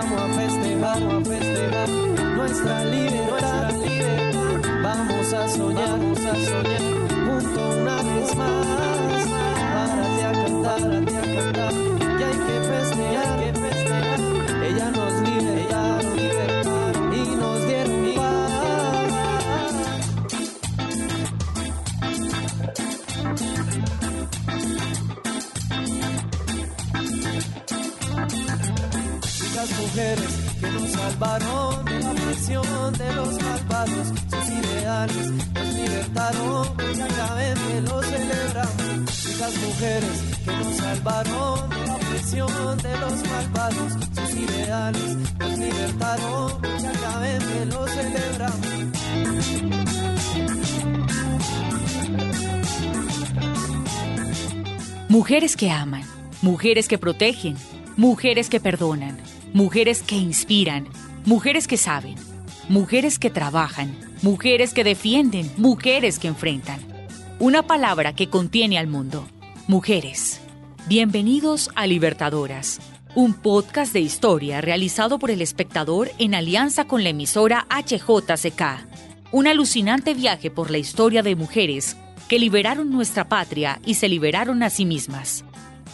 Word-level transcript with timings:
Vamos 0.00 0.18
a 0.18 0.28
festejar, 0.28 1.00
vamos 1.04 1.28
a 1.28 1.30
festejar 1.30 1.88
nuestra 1.90 2.84
libertad, 2.86 3.74
Vamos 4.82 5.32
a 5.34 5.48
soñar, 5.48 5.90
vamos 5.90 6.18
a 6.20 6.34
soñar 6.34 6.82
junto 7.26 7.68
una 7.68 7.96
vez 7.96 8.34
más. 8.34 8.66
Párate 9.74 10.24
a 10.24 10.32
cantar, 10.32 10.80
párate 10.80 11.16
a 11.16 11.52
cantar. 11.52 11.79
Mujeres 29.90 30.32
que 30.60 30.70
nos 30.70 30.90
salvaron 30.90 31.84
de 31.84 32.00
la 32.00 32.12
prisión 32.12 32.92
de 32.92 33.12
los 33.12 33.42
malvados, 33.42 34.06
sus 34.30 34.48
ideales 34.50 35.30
nos 35.52 35.74
libertaron, 35.74 36.76
que 36.76 37.80
lo 37.80 38.02
celebramos. 38.02 38.80
Mujeres 39.66 40.22
que 40.44 40.52
nos 40.52 40.76
salvaron 40.76 41.70
de 41.70 41.86
la 41.86 41.96
prisión 41.98 42.78
de 42.78 42.98
los 42.98 43.14
malvados, 43.30 43.92
sus 44.14 44.34
ideales 44.36 45.16
nos 45.38 45.58
libertaron, 45.58 46.62
que 46.62 47.66
lo 47.66 47.88
celebramos. 47.88 48.66
Mujeres 55.08 55.56
que 55.56 55.70
aman, 55.70 56.04
mujeres 56.42 56.86
que 56.86 56.98
protegen, 56.98 57.56
mujeres 58.00 58.48
que 58.48 58.60
perdonan, 58.60 59.18
mujeres 59.52 60.02
que 60.02 60.16
inspiran, 60.16 60.88
mujeres 61.26 61.68
que 61.68 61.76
saben, 61.76 62.14
mujeres 62.70 63.18
que 63.18 63.28
trabajan, 63.28 63.94
mujeres 64.22 64.72
que 64.72 64.84
defienden, 64.84 65.52
mujeres 65.58 66.18
que 66.18 66.28
enfrentan. 66.28 66.80
Una 67.40 67.62
palabra 67.62 68.14
que 68.14 68.30
contiene 68.30 68.78
al 68.78 68.86
mundo. 68.86 69.28
Mujeres. 69.68 70.40
Bienvenidos 70.88 71.68
a 71.74 71.86
Libertadoras, 71.86 72.80
un 73.14 73.34
podcast 73.34 73.92
de 73.92 74.00
historia 74.00 74.62
realizado 74.62 75.18
por 75.18 75.30
el 75.30 75.42
espectador 75.42 76.10
en 76.16 76.34
alianza 76.34 76.86
con 76.86 77.04
la 77.04 77.10
emisora 77.10 77.66
HJCK. 77.68 78.62
Un 79.30 79.46
alucinante 79.46 80.14
viaje 80.14 80.50
por 80.50 80.70
la 80.70 80.78
historia 80.78 81.22
de 81.22 81.36
mujeres 81.36 81.98
que 82.30 82.38
liberaron 82.38 82.90
nuestra 82.90 83.28
patria 83.28 83.78
y 83.84 83.92
se 83.92 84.08
liberaron 84.08 84.62
a 84.62 84.70
sí 84.70 84.86
mismas. 84.86 85.44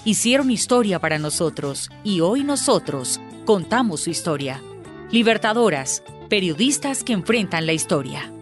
Hicieron 0.06 0.52
historia 0.52 1.00
para 1.00 1.18
nosotros 1.18 1.90
y 2.04 2.20
hoy 2.20 2.44
nosotros 2.44 3.20
contamos 3.44 4.02
su 4.02 4.10
historia. 4.10 4.62
Libertadoras, 5.10 6.04
periodistas 6.28 7.02
que 7.02 7.12
enfrentan 7.12 7.66
la 7.66 7.72
historia. 7.72 8.32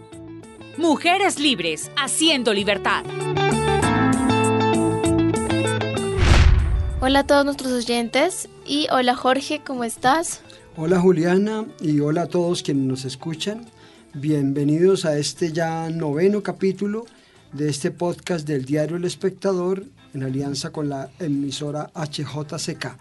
Mujeres 0.77 1.39
libres, 1.39 1.89
haciendo 1.97 2.53
libertad. 2.53 3.03
Hola 7.01 7.21
a 7.21 7.25
todos 7.25 7.45
nuestros 7.45 7.71
oyentes 7.71 8.47
y 8.63 8.85
hola 8.91 9.15
Jorge, 9.15 9.61
¿cómo 9.65 9.83
estás? 9.83 10.41
Hola 10.77 10.99
Juliana 10.99 11.65
y 11.81 11.99
hola 11.99 12.21
a 12.21 12.27
todos 12.27 12.61
quienes 12.61 12.85
nos 12.85 13.05
escuchan. 13.05 13.65
Bienvenidos 14.13 15.03
a 15.05 15.17
este 15.17 15.51
ya 15.51 15.89
noveno 15.89 16.43
capítulo 16.43 17.07
de 17.53 17.69
este 17.69 17.89
podcast 17.89 18.47
del 18.47 18.65
diario 18.65 18.97
El 18.97 19.05
Espectador 19.05 19.83
en 20.15 20.23
alianza 20.23 20.71
con 20.71 20.89
la 20.89 21.09
emisora 21.19 21.91
HJCK. 21.93 22.97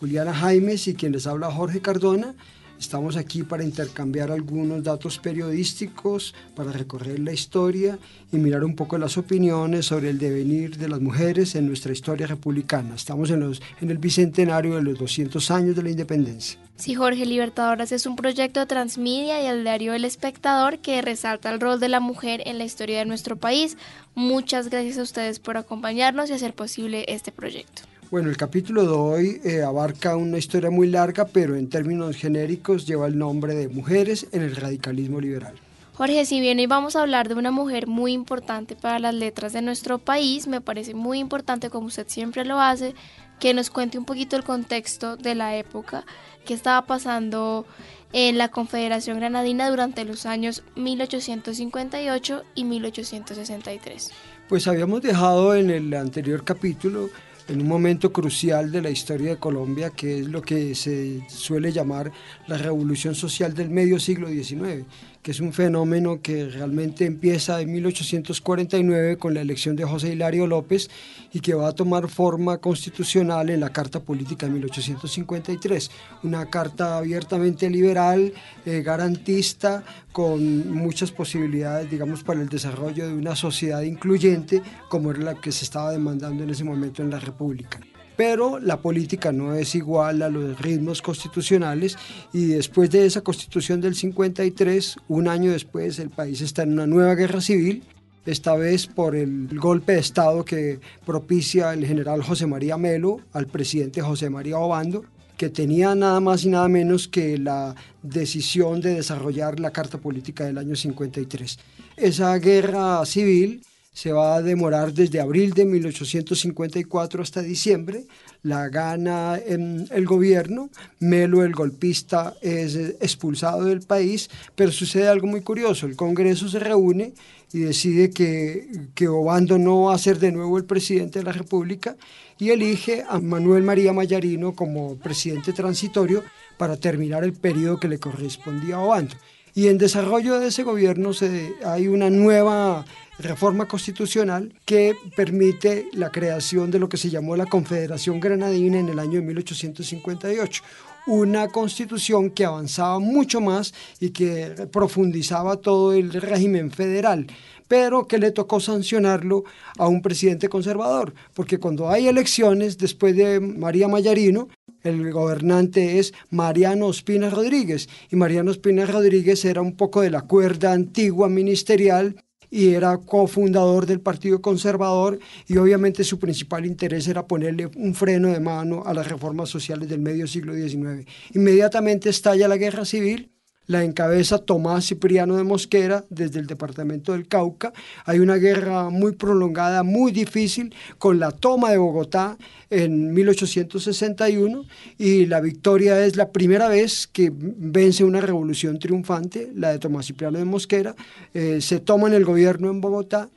Juliana 0.00 0.34
Jaimes 0.34 0.88
y 0.88 0.94
quien 0.94 1.12
les 1.12 1.26
habla 1.26 1.50
Jorge 1.50 1.80
Cardona. 1.80 2.34
Estamos 2.78 3.16
aquí 3.16 3.42
para 3.42 3.64
intercambiar 3.64 4.30
algunos 4.30 4.82
datos 4.82 5.18
periodísticos, 5.18 6.34
para 6.54 6.72
recorrer 6.72 7.20
la 7.20 7.32
historia 7.32 7.98
y 8.30 8.36
mirar 8.36 8.64
un 8.64 8.76
poco 8.76 8.98
las 8.98 9.16
opiniones 9.16 9.86
sobre 9.86 10.10
el 10.10 10.18
devenir 10.18 10.76
de 10.76 10.88
las 10.88 11.00
mujeres 11.00 11.54
en 11.54 11.66
nuestra 11.66 11.92
historia 11.92 12.26
republicana. 12.26 12.96
Estamos 12.96 13.30
en, 13.30 13.42
en 13.80 13.90
el 13.90 13.98
bicentenario 13.98 14.74
de 14.74 14.82
los 14.82 14.98
200 14.98 15.50
años 15.50 15.74
de 15.74 15.82
la 15.84 15.90
independencia. 15.90 16.65
Sí, 16.76 16.94
Jorge 16.94 17.24
Libertadoras 17.24 17.90
es 17.90 18.04
un 18.04 18.16
proyecto 18.16 18.60
de 18.60 18.66
transmedia 18.66 19.42
y 19.42 19.46
el 19.46 19.64
diario 19.64 19.94
El 19.94 20.04
Espectador 20.04 20.78
que 20.78 21.00
resalta 21.00 21.50
el 21.50 21.58
rol 21.58 21.80
de 21.80 21.88
la 21.88 22.00
mujer 22.00 22.42
en 22.44 22.58
la 22.58 22.64
historia 22.64 22.98
de 22.98 23.06
nuestro 23.06 23.36
país. 23.36 23.78
Muchas 24.14 24.68
gracias 24.68 24.98
a 24.98 25.02
ustedes 25.02 25.38
por 25.38 25.56
acompañarnos 25.56 26.28
y 26.28 26.34
hacer 26.34 26.52
posible 26.52 27.06
este 27.08 27.32
proyecto. 27.32 27.82
Bueno, 28.10 28.28
el 28.28 28.36
capítulo 28.36 28.82
de 28.82 28.90
hoy 28.90 29.40
eh, 29.42 29.62
abarca 29.62 30.16
una 30.16 30.36
historia 30.36 30.70
muy 30.70 30.88
larga, 30.88 31.24
pero 31.24 31.56
en 31.56 31.70
términos 31.70 32.14
genéricos 32.14 32.86
lleva 32.86 33.06
el 33.06 33.18
nombre 33.18 33.54
de 33.54 33.68
Mujeres 33.68 34.26
en 34.32 34.42
el 34.42 34.54
radicalismo 34.54 35.18
liberal. 35.18 35.54
Jorge, 35.94 36.26
si 36.26 36.40
bien 36.40 36.58
hoy 36.58 36.66
vamos 36.66 36.94
a 36.94 37.00
hablar 37.00 37.26
de 37.26 37.36
una 37.36 37.50
mujer 37.50 37.86
muy 37.86 38.12
importante 38.12 38.76
para 38.76 38.98
las 38.98 39.14
letras 39.14 39.54
de 39.54 39.62
nuestro 39.62 39.96
país, 39.96 40.46
me 40.46 40.60
parece 40.60 40.92
muy 40.92 41.18
importante, 41.18 41.70
como 41.70 41.86
usted 41.86 42.06
siempre 42.06 42.44
lo 42.44 42.60
hace, 42.60 42.94
que 43.38 43.54
nos 43.54 43.70
cuente 43.70 43.98
un 43.98 44.04
poquito 44.04 44.36
el 44.36 44.44
contexto 44.44 45.16
de 45.16 45.34
la 45.34 45.56
época 45.56 46.04
que 46.44 46.54
estaba 46.54 46.86
pasando 46.86 47.66
en 48.12 48.38
la 48.38 48.48
Confederación 48.50 49.18
Granadina 49.18 49.68
durante 49.68 50.04
los 50.04 50.26
años 50.26 50.62
1858 50.76 52.44
y 52.54 52.64
1863. 52.64 54.12
Pues 54.48 54.66
habíamos 54.68 55.02
dejado 55.02 55.54
en 55.54 55.70
el 55.70 55.92
anterior 55.94 56.44
capítulo 56.44 57.10
en 57.48 57.60
un 57.60 57.68
momento 57.68 58.12
crucial 58.12 58.72
de 58.72 58.82
la 58.82 58.90
historia 58.90 59.30
de 59.30 59.36
Colombia, 59.36 59.90
que 59.90 60.20
es 60.20 60.28
lo 60.28 60.42
que 60.42 60.74
se 60.74 61.20
suele 61.28 61.72
llamar 61.72 62.10
la 62.46 62.58
revolución 62.58 63.14
social 63.14 63.54
del 63.54 63.70
medio 63.70 64.00
siglo 64.00 64.28
XIX, 64.28 64.84
que 65.26 65.32
es 65.32 65.40
un 65.40 65.52
fenómeno 65.52 66.20
que 66.22 66.48
realmente 66.48 67.04
empieza 67.04 67.60
en 67.60 67.72
1849 67.72 69.16
con 69.16 69.34
la 69.34 69.40
elección 69.40 69.74
de 69.74 69.82
José 69.82 70.12
Hilario 70.12 70.46
López 70.46 70.88
y 71.32 71.40
que 71.40 71.52
va 71.52 71.66
a 71.66 71.72
tomar 71.72 72.06
forma 72.08 72.58
constitucional 72.58 73.50
en 73.50 73.58
la 73.58 73.70
Carta 73.70 73.98
Política 73.98 74.46
de 74.46 74.52
1853, 74.52 75.90
una 76.22 76.46
carta 76.46 76.98
abiertamente 76.98 77.68
liberal, 77.68 78.32
eh, 78.64 78.82
garantista, 78.82 79.82
con 80.12 80.72
muchas 80.72 81.10
posibilidades, 81.10 81.90
digamos, 81.90 82.22
para 82.22 82.40
el 82.40 82.48
desarrollo 82.48 83.08
de 83.08 83.14
una 83.14 83.34
sociedad 83.34 83.82
incluyente, 83.82 84.62
como 84.88 85.10
era 85.10 85.18
la 85.22 85.34
que 85.40 85.50
se 85.50 85.64
estaba 85.64 85.90
demandando 85.90 86.44
en 86.44 86.50
ese 86.50 86.62
momento 86.62 87.02
en 87.02 87.10
la 87.10 87.18
República 87.18 87.80
pero 88.16 88.58
la 88.58 88.80
política 88.80 89.32
no 89.32 89.54
es 89.54 89.74
igual 89.74 90.22
a 90.22 90.28
los 90.28 90.58
ritmos 90.60 91.02
constitucionales 91.02 91.96
y 92.32 92.46
después 92.46 92.90
de 92.90 93.06
esa 93.06 93.20
constitución 93.20 93.80
del 93.80 93.94
53, 93.94 94.96
un 95.08 95.28
año 95.28 95.52
después, 95.52 95.98
el 95.98 96.10
país 96.10 96.40
está 96.40 96.62
en 96.62 96.72
una 96.72 96.86
nueva 96.86 97.14
guerra 97.14 97.40
civil, 97.40 97.82
esta 98.24 98.56
vez 98.56 98.86
por 98.86 99.14
el 99.14 99.48
golpe 99.56 99.92
de 99.92 100.00
Estado 100.00 100.44
que 100.44 100.80
propicia 101.04 101.72
el 101.72 101.86
general 101.86 102.22
José 102.22 102.46
María 102.46 102.76
Melo 102.76 103.20
al 103.32 103.46
presidente 103.46 104.02
José 104.02 104.30
María 104.30 104.58
Obando, 104.58 105.04
que 105.36 105.48
tenía 105.48 105.94
nada 105.94 106.18
más 106.18 106.44
y 106.44 106.48
nada 106.48 106.66
menos 106.68 107.08
que 107.08 107.38
la 107.38 107.74
decisión 108.02 108.80
de 108.80 108.94
desarrollar 108.94 109.60
la 109.60 109.70
Carta 109.70 109.98
Política 109.98 110.44
del 110.44 110.58
año 110.58 110.74
53. 110.74 111.58
Esa 111.96 112.36
guerra 112.38 113.04
civil 113.04 113.62
se 113.96 114.12
va 114.12 114.36
a 114.36 114.42
demorar 114.42 114.92
desde 114.92 115.20
abril 115.20 115.54
de 115.54 115.64
1854 115.64 117.22
hasta 117.22 117.40
diciembre. 117.40 118.04
La 118.42 118.68
gana 118.68 119.40
en 119.42 119.88
el 119.90 120.04
gobierno, 120.04 120.68
Melo 121.00 121.42
el 121.42 121.54
golpista 121.54 122.34
es 122.42 122.76
expulsado 122.76 123.64
del 123.64 123.80
país, 123.80 124.28
pero 124.54 124.70
sucede 124.70 125.08
algo 125.08 125.26
muy 125.26 125.40
curioso, 125.40 125.86
el 125.86 125.96
Congreso 125.96 126.46
se 126.46 126.58
reúne 126.58 127.14
y 127.54 127.60
decide 127.60 128.10
que, 128.10 128.68
que 128.94 129.08
Obando 129.08 129.56
no 129.56 129.84
va 129.84 129.94
a 129.94 129.98
ser 129.98 130.18
de 130.18 130.30
nuevo 130.30 130.58
el 130.58 130.66
presidente 130.66 131.20
de 131.20 131.24
la 131.24 131.32
República 131.32 131.96
y 132.38 132.50
elige 132.50 133.02
a 133.08 133.18
Manuel 133.18 133.62
María 133.62 133.94
Mayarino 133.94 134.54
como 134.54 134.96
presidente 134.96 135.54
transitorio 135.54 136.22
para 136.58 136.76
terminar 136.76 137.24
el 137.24 137.32
periodo 137.32 137.80
que 137.80 137.88
le 137.88 137.98
correspondía 137.98 138.74
a 138.74 138.80
Obando. 138.80 139.16
Y 139.54 139.68
en 139.68 139.78
desarrollo 139.78 140.38
de 140.38 140.48
ese 140.48 140.64
gobierno 140.64 141.14
se, 141.14 141.54
hay 141.64 141.88
una 141.88 142.10
nueva 142.10 142.84
reforma 143.18 143.66
constitucional 143.66 144.52
que 144.64 144.94
permite 145.16 145.88
la 145.92 146.10
creación 146.10 146.70
de 146.70 146.78
lo 146.78 146.88
que 146.88 146.96
se 146.96 147.10
llamó 147.10 147.36
la 147.36 147.46
Confederación 147.46 148.20
Granadina 148.20 148.78
en 148.78 148.88
el 148.88 148.98
año 148.98 149.20
de 149.20 149.26
1858 149.26 150.62
una 151.06 151.48
constitución 151.48 152.30
que 152.30 152.44
avanzaba 152.44 152.98
mucho 152.98 153.40
más 153.40 153.72
y 154.00 154.10
que 154.10 154.68
profundizaba 154.72 155.56
todo 155.56 155.92
el 155.92 156.12
régimen 156.12 156.70
federal, 156.72 157.28
pero 157.68 158.06
que 158.06 158.18
le 158.18 158.32
tocó 158.32 158.60
sancionarlo 158.60 159.44
a 159.78 159.86
un 159.86 160.02
presidente 160.02 160.48
conservador, 160.48 161.14
porque 161.32 161.58
cuando 161.58 161.88
hay 161.88 162.08
elecciones, 162.08 162.76
después 162.76 163.16
de 163.16 163.38
María 163.40 163.88
Mayarino, 163.88 164.48
el 164.82 165.12
gobernante 165.12 165.98
es 165.98 166.12
Mariano 166.30 166.86
Ospina 166.86 167.30
Rodríguez, 167.30 167.88
y 168.10 168.16
Mariano 168.16 168.50
Ospina 168.50 168.84
Rodríguez 168.84 169.44
era 169.44 169.60
un 169.60 169.76
poco 169.76 170.00
de 170.00 170.10
la 170.10 170.22
cuerda 170.22 170.72
antigua 170.72 171.28
ministerial 171.28 172.16
y 172.50 172.74
era 172.74 172.98
cofundador 172.98 173.86
del 173.86 174.00
Partido 174.00 174.40
Conservador 174.40 175.18
y 175.46 175.56
obviamente 175.56 176.04
su 176.04 176.18
principal 176.18 176.66
interés 176.66 177.08
era 177.08 177.26
ponerle 177.26 177.70
un 177.76 177.94
freno 177.94 178.28
de 178.28 178.40
mano 178.40 178.82
a 178.86 178.94
las 178.94 179.08
reformas 179.08 179.48
sociales 179.48 179.88
del 179.88 180.00
medio 180.00 180.26
siglo 180.26 180.54
XIX. 180.54 181.06
Inmediatamente 181.34 182.08
estalla 182.10 182.48
la 182.48 182.56
guerra 182.56 182.84
civil 182.84 183.35
la 183.66 183.84
encabeza 183.84 184.38
Tomás 184.38 184.86
Cipriano 184.86 185.36
de 185.36 185.44
Mosquera 185.44 186.04
desde 186.10 186.40
el 186.40 186.46
departamento 186.46 187.12
del 187.12 187.28
Cauca. 187.28 187.72
Hay 188.04 188.18
una 188.18 188.36
guerra 188.36 188.90
muy 188.90 189.12
prolongada, 189.12 189.82
muy 189.82 190.12
difícil, 190.12 190.74
con 190.98 191.18
la 191.18 191.30
toma 191.30 191.70
de 191.70 191.78
Bogotá 191.78 192.36
en 192.70 193.12
1861 193.12 194.64
y 194.98 195.26
la 195.26 195.40
victoria 195.40 196.04
es 196.04 196.16
la 196.16 196.30
primera 196.30 196.68
vez 196.68 197.06
que 197.06 197.32
vence 197.32 198.04
una 198.04 198.20
revolución 198.20 198.78
triunfante, 198.78 199.50
la 199.54 199.70
de 199.70 199.78
Tomás 199.78 200.06
Cipriano 200.06 200.38
de 200.38 200.44
Mosquera. 200.44 200.94
Eh, 201.34 201.60
se 201.60 201.80
toma 201.80 202.08
en 202.08 202.14
el 202.14 202.24
gobierno 202.24 202.70
en 202.70 202.80
Bogotá 202.80 203.28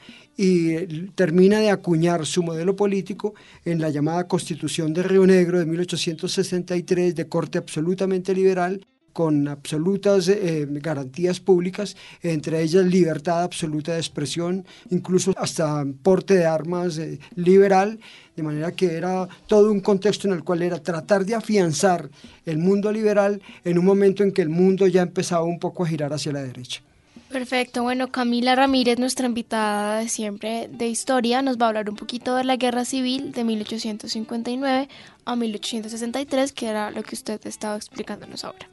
y 0.41 1.07
termina 1.15 1.59
de 1.59 1.69
acuñar 1.69 2.25
su 2.25 2.43
modelo 2.43 2.73
político 2.75 3.33
en 3.65 3.81
la 3.81 3.89
llamada 3.89 4.27
Constitución 4.27 4.93
de 4.93 5.03
Río 5.03 5.25
Negro 5.25 5.59
de 5.59 5.65
1863 5.65 7.13
de 7.13 7.27
corte 7.27 7.57
absolutamente 7.57 8.33
liberal 8.33 8.79
con 9.13 9.47
absolutas 9.47 10.27
eh, 10.27 10.67
garantías 10.69 11.39
públicas, 11.39 11.95
entre 12.21 12.61
ellas 12.61 12.85
libertad 12.85 13.43
absoluta 13.43 13.93
de 13.93 13.99
expresión, 13.99 14.65
incluso 14.89 15.33
hasta 15.37 15.85
porte 16.03 16.35
de 16.35 16.45
armas 16.45 16.97
eh, 16.97 17.19
liberal, 17.35 17.99
de 18.35 18.43
manera 18.43 18.71
que 18.71 18.93
era 18.95 19.27
todo 19.47 19.71
un 19.71 19.81
contexto 19.81 20.27
en 20.27 20.33
el 20.33 20.43
cual 20.43 20.61
era 20.61 20.81
tratar 20.81 21.25
de 21.25 21.35
afianzar 21.35 22.09
el 22.45 22.57
mundo 22.57 22.91
liberal 22.91 23.41
en 23.63 23.77
un 23.77 23.85
momento 23.85 24.23
en 24.23 24.31
que 24.31 24.41
el 24.41 24.49
mundo 24.49 24.87
ya 24.87 25.01
empezaba 25.01 25.43
un 25.43 25.59
poco 25.59 25.83
a 25.83 25.87
girar 25.87 26.13
hacia 26.13 26.31
la 26.31 26.41
derecha. 26.41 26.81
Perfecto, 27.29 27.83
bueno, 27.83 28.11
Camila 28.11 28.55
Ramírez, 28.55 28.97
nuestra 28.97 29.27
invitada 29.27 29.99
de 29.99 30.09
siempre 30.09 30.67
de 30.67 30.87
historia, 30.87 31.43
nos 31.43 31.57
va 31.57 31.65
a 31.65 31.69
hablar 31.69 31.87
un 31.87 31.95
poquito 31.95 32.35
de 32.35 32.43
la 32.43 32.55
guerra 32.55 32.85
civil 32.85 33.31
de 33.31 33.43
1859 33.43 34.89
a 35.25 35.35
1863, 35.35 36.53
que 36.53 36.65
era 36.65 36.89
lo 36.89 37.03
que 37.03 37.13
usted 37.13 37.39
estaba 37.45 37.75
explicándonos 37.75 38.43
ahora. 38.43 38.67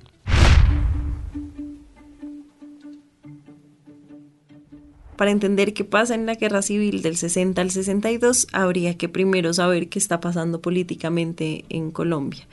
Para 5.17 5.31
entender 5.31 5.73
qué 5.73 5.85
pasa 5.85 6.15
en 6.15 6.27
la 6.27 6.35
guerra 6.35 6.63
civil 6.63 7.03
del 7.03 7.17
60 7.17 7.61
al 7.61 7.71
62, 7.71 8.49
habría 8.53 8.99
que 8.99 9.09
primero 9.09 9.53
saber 9.55 9.89
qué 9.89 9.99
está 9.99 10.21
pasando 10.21 10.61
políticamente 10.61 11.65
en 11.71 11.91
Colombia. 11.91 12.47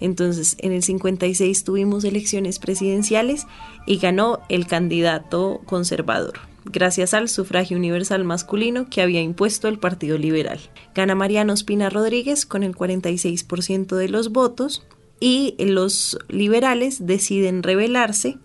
Entonces, 0.00 0.56
en 0.60 0.72
el 0.72 0.82
56 0.82 1.64
tuvimos 1.64 2.04
elecciones 2.04 2.58
presidenciales 2.58 3.46
y 3.86 3.98
ganó 3.98 4.40
el 4.48 4.66
candidato 4.66 5.60
conservador, 5.64 6.34
gracias 6.64 7.14
al 7.14 7.28
sufragio 7.28 7.76
universal 7.76 8.24
masculino 8.24 8.88
que 8.90 9.02
había 9.02 9.22
impuesto 9.22 9.68
el 9.68 9.78
Partido 9.78 10.18
Liberal. 10.18 10.60
Gana 10.94 11.14
Mariano 11.14 11.52
Espina 11.52 11.88
Rodríguez 11.88 12.44
con 12.44 12.62
el 12.62 12.74
46% 12.74 13.96
de 13.96 14.08
los 14.08 14.32
votos 14.32 14.86
y 15.18 15.54
los 15.58 16.18
liberales 16.28 17.06
deciden 17.06 17.62
rebelarse, 17.62 18.36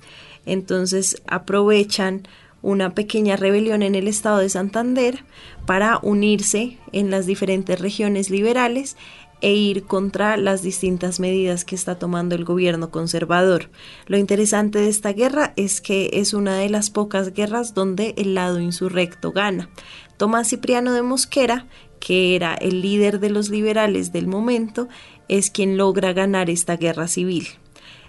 entonces 0.46 1.22
aprovechan 1.28 2.28
una 2.62 2.94
pequeña 2.94 3.36
rebelión 3.36 3.84
en 3.84 3.96
el 3.96 4.08
estado 4.08 4.38
de 4.38 4.50
Santander 4.50 5.24
para 5.66 6.00
unirse 6.02 6.78
en 6.92 7.12
las 7.12 7.26
diferentes 7.26 7.80
regiones 7.80 8.30
liberales 8.30 8.96
e 9.42 9.54
ir 9.54 9.84
contra 9.84 10.38
las 10.38 10.62
distintas 10.62 11.20
medidas 11.20 11.66
que 11.66 11.76
está 11.76 11.96
tomando 11.98 12.36
el 12.36 12.46
gobierno 12.46 12.92
conservador. 12.92 13.70
Lo 14.06 14.18
interesante 14.18 14.80
de 14.80 14.90
esta 14.90 15.14
guerra 15.14 15.54
es 15.56 15.82
que 15.82 16.12
es 16.14 16.34
una 16.34 16.58
de 16.58 16.70
las 16.70 16.92
pocas 16.92 17.34
guerras 17.34 17.74
donde 17.74 18.14
el 18.18 18.36
lado 18.36 18.60
insurrecto 18.60 19.32
gana. 19.32 19.70
Tomás 20.18 20.50
Cipriano 20.50 20.94
de 20.94 21.02
Mosquera, 21.02 21.66
que 22.00 22.36
era 22.36 22.54
el 22.54 22.82
líder 22.82 23.20
de 23.20 23.32
los 23.32 23.50
liberales 23.50 24.12
del 24.12 24.28
momento, 24.28 24.88
es 25.28 25.50
quien 25.50 25.78
logra 25.78 26.14
ganar 26.14 26.50
esta 26.50 26.78
guerra 26.78 27.08
civil. 27.08 27.48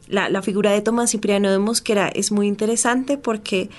La, 0.09 0.43
figura 0.43 0.73
de 0.73 0.83
Tomás 0.83 1.13
Cipriano 1.13 1.51
de 1.51 1.59
Mosquera 1.59 2.09
es 2.09 2.33
muy 2.33 2.47
interesante 2.47 3.17
porque 3.17 3.71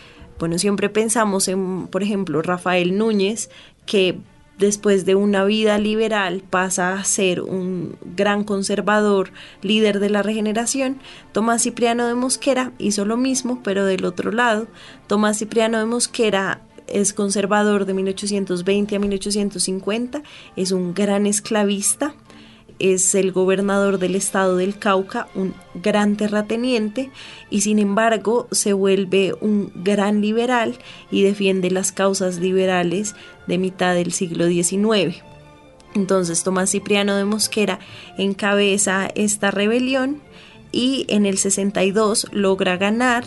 bueno, 0.43 0.59
siempre 0.59 0.89
pensamos 0.89 1.47
en, 1.47 1.87
por 1.87 2.03
ejemplo, 2.03 2.41
Rafael 2.41 2.97
Núñez, 2.97 3.49
que 3.85 4.17
después 4.59 5.05
de 5.05 5.15
una 5.15 5.45
vida 5.45 5.77
liberal 5.77 6.43
pasa 6.49 6.95
a 6.95 7.03
ser 7.05 7.39
un 7.39 7.95
gran 8.13 8.43
conservador, 8.43 9.31
líder 9.61 10.01
de 10.01 10.09
la 10.09 10.21
regeneración. 10.21 10.97
Tomás 11.31 11.63
Cipriano 11.63 12.07
de 12.07 12.15
Mosquera 12.15 12.73
hizo 12.77 13.05
lo 13.05 13.15
mismo, 13.15 13.61
pero 13.63 13.85
del 13.85 14.03
otro 14.03 14.33
lado. 14.33 14.67
Tomás 15.07 15.39
Cipriano 15.39 15.79
de 15.79 15.85
Mosquera 15.85 16.59
es 16.87 17.13
conservador 17.13 17.85
de 17.85 17.93
1820 17.93 18.97
a 18.97 18.99
1850, 18.99 20.23
es 20.57 20.73
un 20.73 20.93
gran 20.93 21.25
esclavista 21.25 22.15
es 22.83 23.15
el 23.15 23.31
gobernador 23.31 23.97
del 23.97 24.15
estado 24.15 24.57
del 24.57 24.77
Cauca, 24.77 25.29
un 25.35 25.53
gran 25.73 26.17
terrateniente, 26.17 27.11
y 27.49 27.61
sin 27.61 27.79
embargo 27.79 28.47
se 28.51 28.73
vuelve 28.73 29.33
un 29.39 29.71
gran 29.73 30.21
liberal 30.21 30.77
y 31.09 31.23
defiende 31.23 31.71
las 31.71 31.93
causas 31.93 32.39
liberales 32.39 33.15
de 33.47 33.57
mitad 33.57 33.95
del 33.95 34.11
siglo 34.11 34.47
XIX. 34.47 35.23
Entonces 35.95 36.43
Tomás 36.43 36.71
Cipriano 36.71 37.15
de 37.15 37.23
Mosquera 37.23 37.79
encabeza 38.17 39.07
esta 39.15 39.49
rebelión 39.49 40.21
y 40.73 41.05
en 41.07 41.25
el 41.25 41.37
62 41.37 42.27
logra 42.31 42.75
ganar 42.75 43.23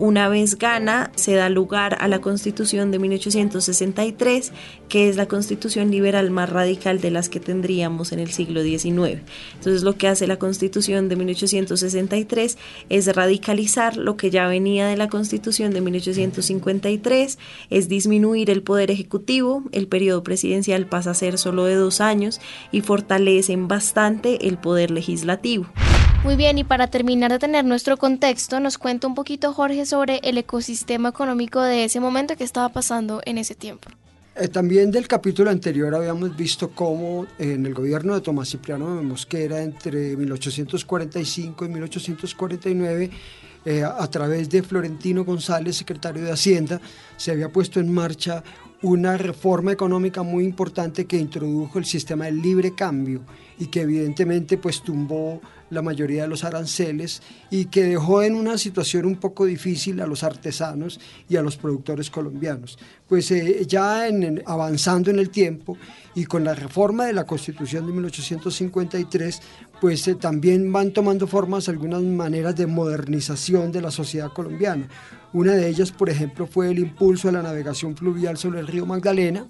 una 0.00 0.30
vez 0.30 0.56
gana, 0.56 1.12
se 1.14 1.34
da 1.34 1.50
lugar 1.50 1.98
a 2.00 2.08
la 2.08 2.22
Constitución 2.22 2.90
de 2.90 2.98
1863, 2.98 4.50
que 4.88 5.10
es 5.10 5.16
la 5.16 5.26
constitución 5.26 5.90
liberal 5.90 6.30
más 6.30 6.48
radical 6.48 7.02
de 7.02 7.10
las 7.10 7.28
que 7.28 7.38
tendríamos 7.38 8.12
en 8.12 8.18
el 8.18 8.30
siglo 8.30 8.62
XIX. 8.62 9.20
Entonces 9.56 9.82
lo 9.82 9.98
que 9.98 10.08
hace 10.08 10.26
la 10.26 10.38
Constitución 10.38 11.10
de 11.10 11.16
1863 11.16 12.56
es 12.88 13.14
radicalizar 13.14 13.98
lo 13.98 14.16
que 14.16 14.30
ya 14.30 14.48
venía 14.48 14.86
de 14.86 14.96
la 14.96 15.08
Constitución 15.08 15.72
de 15.72 15.82
1853, 15.82 17.38
es 17.68 17.88
disminuir 17.88 18.48
el 18.48 18.62
poder 18.62 18.90
ejecutivo, 18.90 19.64
el 19.72 19.86
periodo 19.86 20.22
presidencial 20.22 20.86
pasa 20.86 21.10
a 21.10 21.14
ser 21.14 21.36
solo 21.36 21.66
de 21.66 21.74
dos 21.74 22.00
años 22.00 22.40
y 22.72 22.80
fortalecen 22.80 23.68
bastante 23.68 24.48
el 24.48 24.56
poder 24.56 24.90
legislativo. 24.90 25.66
Muy 26.22 26.36
bien, 26.36 26.58
y 26.58 26.64
para 26.64 26.86
terminar 26.88 27.32
de 27.32 27.38
tener 27.38 27.64
nuestro 27.64 27.96
contexto, 27.96 28.60
nos 28.60 28.76
cuenta 28.76 29.06
un 29.06 29.14
poquito 29.14 29.54
Jorge 29.54 29.86
sobre 29.86 30.20
el 30.22 30.36
ecosistema 30.36 31.08
económico 31.08 31.62
de 31.62 31.84
ese 31.84 31.98
momento 31.98 32.36
que 32.36 32.44
estaba 32.44 32.68
pasando 32.68 33.22
en 33.24 33.38
ese 33.38 33.54
tiempo. 33.54 33.88
Eh, 34.36 34.48
también 34.48 34.90
del 34.90 35.08
capítulo 35.08 35.50
anterior 35.50 35.94
habíamos 35.94 36.36
visto 36.36 36.70
cómo 36.70 37.26
en 37.38 37.64
el 37.64 37.72
gobierno 37.72 38.14
de 38.14 38.20
Tomás 38.20 38.50
Cipriano 38.50 38.96
de 38.96 39.02
Mosquera 39.02 39.62
entre 39.62 40.14
1845 40.14 41.64
y 41.64 41.68
1849 41.68 43.10
eh, 43.64 43.82
a 43.82 44.06
través 44.08 44.48
de 44.50 44.62
Florentino 44.62 45.24
González, 45.24 45.76
secretario 45.76 46.22
de 46.22 46.32
Hacienda, 46.32 46.80
se 47.16 47.30
había 47.30 47.50
puesto 47.50 47.80
en 47.80 47.92
marcha 47.92 48.44
una 48.82 49.16
reforma 49.16 49.72
económica 49.72 50.22
muy 50.22 50.44
importante 50.44 51.06
que 51.06 51.16
introdujo 51.16 51.78
el 51.78 51.84
sistema 51.84 52.26
del 52.26 52.40
libre 52.40 52.74
cambio 52.74 53.22
y 53.58 53.66
que 53.66 53.82
evidentemente 53.82 54.56
pues 54.56 54.82
tumbó 54.82 55.40
la 55.70 55.82
mayoría 55.82 56.22
de 56.22 56.28
los 56.28 56.44
aranceles 56.44 57.22
y 57.50 57.66
que 57.66 57.84
dejó 57.84 58.22
en 58.22 58.34
una 58.34 58.58
situación 58.58 59.06
un 59.06 59.16
poco 59.16 59.46
difícil 59.46 60.00
a 60.00 60.06
los 60.06 60.22
artesanos 60.22 61.00
y 61.28 61.36
a 61.36 61.42
los 61.42 61.56
productores 61.56 62.10
colombianos. 62.10 62.78
Pues 63.08 63.30
eh, 63.30 63.64
ya 63.66 64.04
avanzando 64.46 65.10
en 65.10 65.18
el 65.18 65.30
tiempo 65.30 65.76
y 66.14 66.24
con 66.24 66.44
la 66.44 66.54
reforma 66.54 67.06
de 67.06 67.12
la 67.12 67.24
Constitución 67.24 67.86
de 67.86 67.92
1853, 67.92 69.40
pues 69.80 70.06
eh, 70.08 70.14
también 70.14 70.70
van 70.72 70.92
tomando 70.92 71.26
formas 71.26 71.68
algunas 71.68 72.02
maneras 72.02 72.56
de 72.56 72.66
modernización 72.66 73.72
de 73.72 73.80
la 73.80 73.90
sociedad 73.90 74.32
colombiana. 74.32 74.88
Una 75.32 75.52
de 75.52 75.68
ellas, 75.68 75.92
por 75.92 76.10
ejemplo, 76.10 76.46
fue 76.46 76.70
el 76.70 76.80
impulso 76.80 77.28
a 77.28 77.32
la 77.32 77.42
navegación 77.42 77.96
fluvial 77.96 78.36
sobre 78.36 78.60
el 78.60 78.66
río 78.66 78.84
Magdalena, 78.84 79.46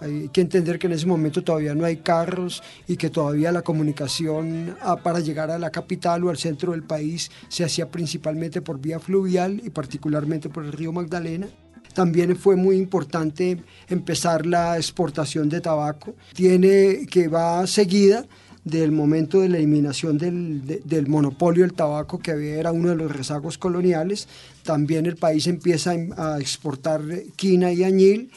hay 0.00 0.28
que 0.28 0.40
entender 0.40 0.78
que 0.78 0.86
en 0.86 0.94
ese 0.94 1.06
momento 1.06 1.42
todavía 1.42 1.74
no 1.74 1.84
hay 1.84 1.98
carros 1.98 2.62
y 2.88 2.96
que 2.96 3.10
todavía 3.10 3.52
la 3.52 3.62
comunicación 3.62 4.76
ah, 4.80 4.96
para 4.96 5.20
llegar 5.20 5.50
a 5.50 5.58
la 5.58 5.70
capital 5.70 6.24
o 6.24 6.30
al 6.30 6.38
centro 6.38 6.72
del 6.72 6.82
país 6.82 7.30
se 7.48 7.64
hacía 7.64 7.90
principalmente 7.90 8.62
por 8.62 8.80
vía 8.80 8.98
fluvial 8.98 9.60
y 9.64 9.70
particularmente 9.70 10.48
por 10.48 10.64
el 10.64 10.72
río 10.72 10.92
Magdalena. 10.92 11.48
También 11.94 12.36
fue 12.36 12.56
muy 12.56 12.76
importante 12.76 13.58
empezar 13.88 14.46
la 14.46 14.76
exportación 14.76 15.48
de 15.48 15.60
tabaco. 15.60 16.14
Tiene 16.34 17.06
que 17.10 17.28
va 17.28 17.66
seguida 17.66 18.24
del 18.64 18.92
momento 18.92 19.40
de 19.40 19.48
la 19.48 19.56
eliminación 19.56 20.18
del, 20.18 20.82
del, 20.84 21.08
monopolio 21.08 21.64
del 21.64 21.72
tabaco, 21.72 22.18
que 22.18 22.58
era 22.58 22.72
uno 22.72 22.90
de 22.90 22.96
los 22.96 23.10
rezagos 23.10 23.58
coloniales. 23.58 24.28
También 24.62 25.06
el 25.06 25.16
país 25.16 25.46
empieza 25.46 25.92
a 26.16 26.38
exportar 26.38 27.02
quina 27.36 27.72
y 27.72 27.82
añil 27.82 28.30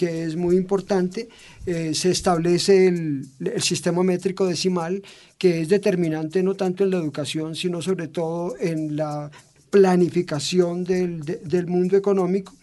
que 0.00 0.24
es 0.24 0.34
muy 0.34 0.56
importante, 0.56 1.28
eh, 1.66 1.92
se 1.92 2.10
establece 2.10 2.86
el, 2.86 3.28
sistema 3.58 4.02
métrico 4.02 4.46
decimal, 4.46 5.02
que 5.36 5.60
es 5.60 5.68
determinante 5.68 6.42
no 6.42 6.54
tanto 6.54 6.84
en 6.84 6.90
la 6.92 6.96
educación, 6.96 7.54
sino 7.54 7.82
sobre 7.82 8.08
todo 8.08 8.56
en 8.58 8.96
la 8.96 9.30
planificación 9.68 10.84
del, 10.84 11.20
del 11.20 11.66
mundo 11.66 11.98
económico 11.98 12.54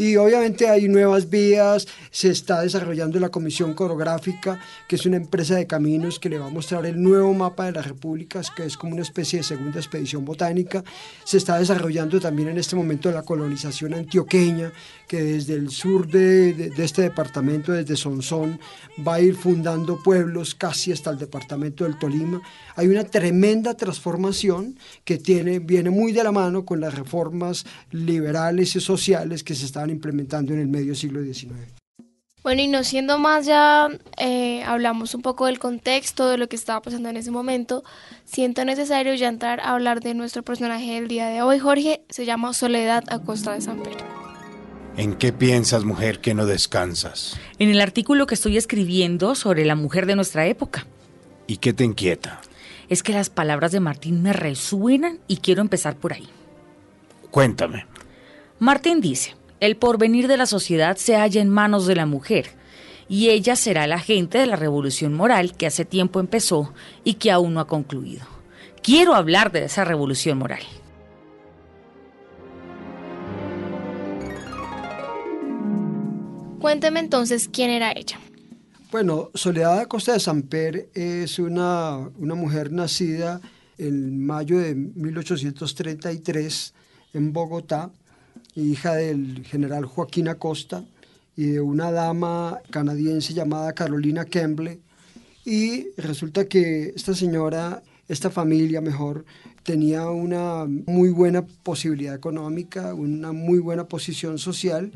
Y 0.00 0.16
obviamente 0.16 0.66
hay 0.66 0.88
nuevas 0.88 1.28
vías, 1.28 1.86
se 2.10 2.30
está 2.30 2.62
desarrollando 2.62 3.20
la 3.20 3.28
Comisión 3.28 3.74
Coreográfica, 3.74 4.58
que 4.88 4.96
es 4.96 5.04
una 5.04 5.18
empresa 5.18 5.56
de 5.56 5.66
caminos 5.66 6.18
que 6.18 6.30
le 6.30 6.38
va 6.38 6.46
a 6.46 6.50
mostrar 6.50 6.86
el 6.86 7.02
nuevo 7.02 7.34
mapa 7.34 7.66
de 7.66 7.72
las 7.72 7.86
repúblicas, 7.86 8.50
que 8.50 8.64
es 8.64 8.78
como 8.78 8.94
una 8.94 9.02
especie 9.02 9.40
de 9.40 9.44
segunda 9.44 9.78
expedición 9.78 10.24
botánica. 10.24 10.82
Se 11.24 11.36
está 11.36 11.58
desarrollando 11.58 12.18
también 12.18 12.48
en 12.48 12.56
este 12.56 12.76
momento 12.76 13.12
la 13.12 13.24
colonización 13.24 13.92
antioqueña, 13.92 14.72
que 15.10 15.24
desde 15.24 15.54
el 15.54 15.70
sur 15.70 16.06
de, 16.06 16.70
este 16.78 17.02
departamento, 17.02 17.72
desde 17.72 17.96
Sonsón, 17.96 18.60
va 19.04 19.14
a 19.14 19.20
ir 19.20 19.34
fundando 19.34 20.00
pueblos 20.00 20.54
casi 20.54 20.92
hasta 20.92 21.10
el 21.10 21.18
departamento 21.18 21.82
del 21.82 21.98
Tolima. 21.98 22.40
Hay 22.76 22.86
una 22.86 23.02
tremenda 23.02 23.74
transformación 23.74 24.78
que 25.02 25.18
tiene, 25.18 25.58
viene 25.58 25.90
muy 25.90 26.12
de 26.12 26.22
la 26.22 26.30
mano 26.30 26.64
con 26.64 26.78
las 26.78 26.94
reformas 26.94 27.66
liberales 27.90 28.76
y 28.76 28.80
sociales 28.80 29.42
que 29.42 29.56
se 29.56 29.66
están 29.66 29.90
implementando 29.90 30.52
en 30.52 30.60
el 30.60 30.68
medio 30.68 30.94
siglo 30.94 31.24
XIX. 31.24 31.56
Bueno, 32.44 32.62
y 32.62 32.68
no 32.68 32.84
siendo 32.84 33.18
más, 33.18 33.46
ya 33.46 33.88
eh, 34.16 34.62
hablamos 34.62 35.16
un 35.16 35.22
poco 35.22 35.46
del 35.46 35.58
contexto, 35.58 36.28
de 36.28 36.38
lo 36.38 36.48
que 36.48 36.54
estaba 36.54 36.82
pasando 36.82 37.08
en 37.08 37.16
ese 37.16 37.32
momento. 37.32 37.82
Siento 38.24 38.64
necesario 38.64 39.12
ya 39.14 39.26
entrar 39.26 39.58
a 39.58 39.72
hablar 39.72 40.02
de 40.02 40.14
nuestro 40.14 40.44
personaje 40.44 40.94
del 40.94 41.08
día 41.08 41.26
de 41.26 41.42
hoy. 41.42 41.58
Jorge 41.58 42.04
se 42.10 42.26
llama 42.26 42.54
Soledad 42.54 43.02
Acosta 43.08 43.52
de 43.54 43.60
San 43.60 43.82
Pedro. 43.82 44.29
¿En 45.00 45.14
qué 45.14 45.32
piensas, 45.32 45.84
mujer, 45.84 46.20
que 46.20 46.34
no 46.34 46.44
descansas? 46.44 47.40
En 47.58 47.70
el 47.70 47.80
artículo 47.80 48.26
que 48.26 48.34
estoy 48.34 48.58
escribiendo 48.58 49.34
sobre 49.34 49.64
la 49.64 49.74
mujer 49.74 50.04
de 50.04 50.14
nuestra 50.14 50.46
época. 50.46 50.86
¿Y 51.46 51.56
qué 51.56 51.72
te 51.72 51.84
inquieta? 51.84 52.42
Es 52.90 53.02
que 53.02 53.14
las 53.14 53.30
palabras 53.30 53.72
de 53.72 53.80
Martín 53.80 54.20
me 54.20 54.34
resuenan 54.34 55.18
y 55.26 55.38
quiero 55.38 55.62
empezar 55.62 55.96
por 55.96 56.12
ahí. 56.12 56.28
Cuéntame. 57.30 57.86
Martín 58.58 59.00
dice, 59.00 59.36
el 59.60 59.78
porvenir 59.78 60.28
de 60.28 60.36
la 60.36 60.44
sociedad 60.44 60.98
se 60.98 61.16
halla 61.16 61.40
en 61.40 61.48
manos 61.48 61.86
de 61.86 61.96
la 61.96 62.04
mujer, 62.04 62.50
y 63.08 63.30
ella 63.30 63.56
será 63.56 63.86
la 63.86 63.94
agente 63.94 64.36
de 64.36 64.48
la 64.48 64.56
revolución 64.56 65.14
moral 65.14 65.56
que 65.56 65.66
hace 65.66 65.86
tiempo 65.86 66.20
empezó 66.20 66.74
y 67.04 67.14
que 67.14 67.30
aún 67.30 67.54
no 67.54 67.60
ha 67.60 67.66
concluido. 67.66 68.26
Quiero 68.82 69.14
hablar 69.14 69.50
de 69.50 69.64
esa 69.64 69.82
revolución 69.86 70.36
moral. 70.36 70.60
Cuénteme 76.60 77.00
entonces 77.00 77.48
quién 77.52 77.70
era 77.70 77.92
ella. 77.92 78.20
Bueno, 78.92 79.30
Soledad 79.34 79.80
Acosta 79.80 80.12
de 80.12 80.20
Samper 80.20 80.88
es 80.94 81.38
una, 81.38 82.08
una 82.18 82.34
mujer 82.34 82.72
nacida 82.72 83.40
en 83.78 84.24
mayo 84.24 84.58
de 84.58 84.74
1833 84.74 86.74
en 87.14 87.32
Bogotá 87.32 87.90
hija 88.54 88.94
del 88.94 89.44
general 89.44 89.86
Joaquín 89.86 90.28
Acosta 90.28 90.84
y 91.36 91.46
de 91.46 91.60
una 91.60 91.90
dama 91.90 92.60
canadiense 92.70 93.34
llamada 93.34 93.72
Carolina 93.72 94.24
Kemble. 94.24 94.80
Y 95.44 95.88
resulta 95.96 96.46
que 96.46 96.92
esta 96.94 97.14
señora, 97.14 97.82
esta 98.08 98.30
familia 98.30 98.80
mejor, 98.80 99.24
tenía 99.62 100.08
una 100.10 100.66
muy 100.66 101.10
buena 101.10 101.46
posibilidad 101.46 102.14
económica, 102.14 102.94
una 102.94 103.32
muy 103.32 103.58
buena 103.58 103.84
posición 103.84 104.38
social 104.38 104.92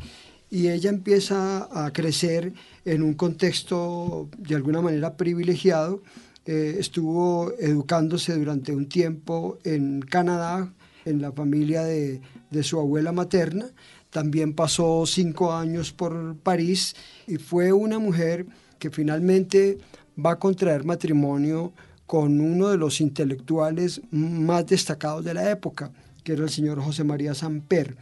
y 0.54 0.68
ella 0.68 0.88
empieza 0.88 1.68
a 1.73 1.92
crecer 1.92 2.52
en 2.84 3.02
un 3.02 3.14
contexto 3.14 4.28
de 4.38 4.54
alguna 4.54 4.80
manera 4.80 5.16
privilegiado. 5.16 6.00
Eh, 6.46 6.76
estuvo 6.78 7.52
educándose 7.58 8.37
durante 8.37 8.73
un 8.73 8.88
tiempo 8.88 9.58
en 9.64 10.00
Canadá, 10.00 10.73
en 11.06 11.20
la 11.20 11.32
familia 11.32 11.82
de, 11.82 12.20
de 12.52 12.62
su 12.62 12.78
abuela 12.78 13.11
materna. 13.11 13.66
También 14.11 14.54
pasó 14.54 15.04
cinco 15.06 15.52
años 15.52 15.90
por 15.90 16.37
París 16.37 16.94
y 17.26 17.38
fue 17.38 17.73
una 17.73 17.99
mujer 17.99 18.46
que 18.78 18.90
finalmente 18.90 19.78
va 20.25 20.34
a 20.34 20.38
contraer 20.38 20.84
matrimonio 20.84 21.73
con 22.06 22.40
uno 22.40 22.68
de 22.68 22.76
los 22.76 23.00
intelectuales 23.00 24.02
más 24.12 24.66
destacados 24.66 25.25
de 25.25 25.34
la 25.34 25.50
época, 25.50 25.90
que 26.23 26.34
era 26.34 26.44
el 26.44 26.50
señor 26.50 26.80
José 26.80 27.02
María 27.02 27.34
Samper. 27.34 27.96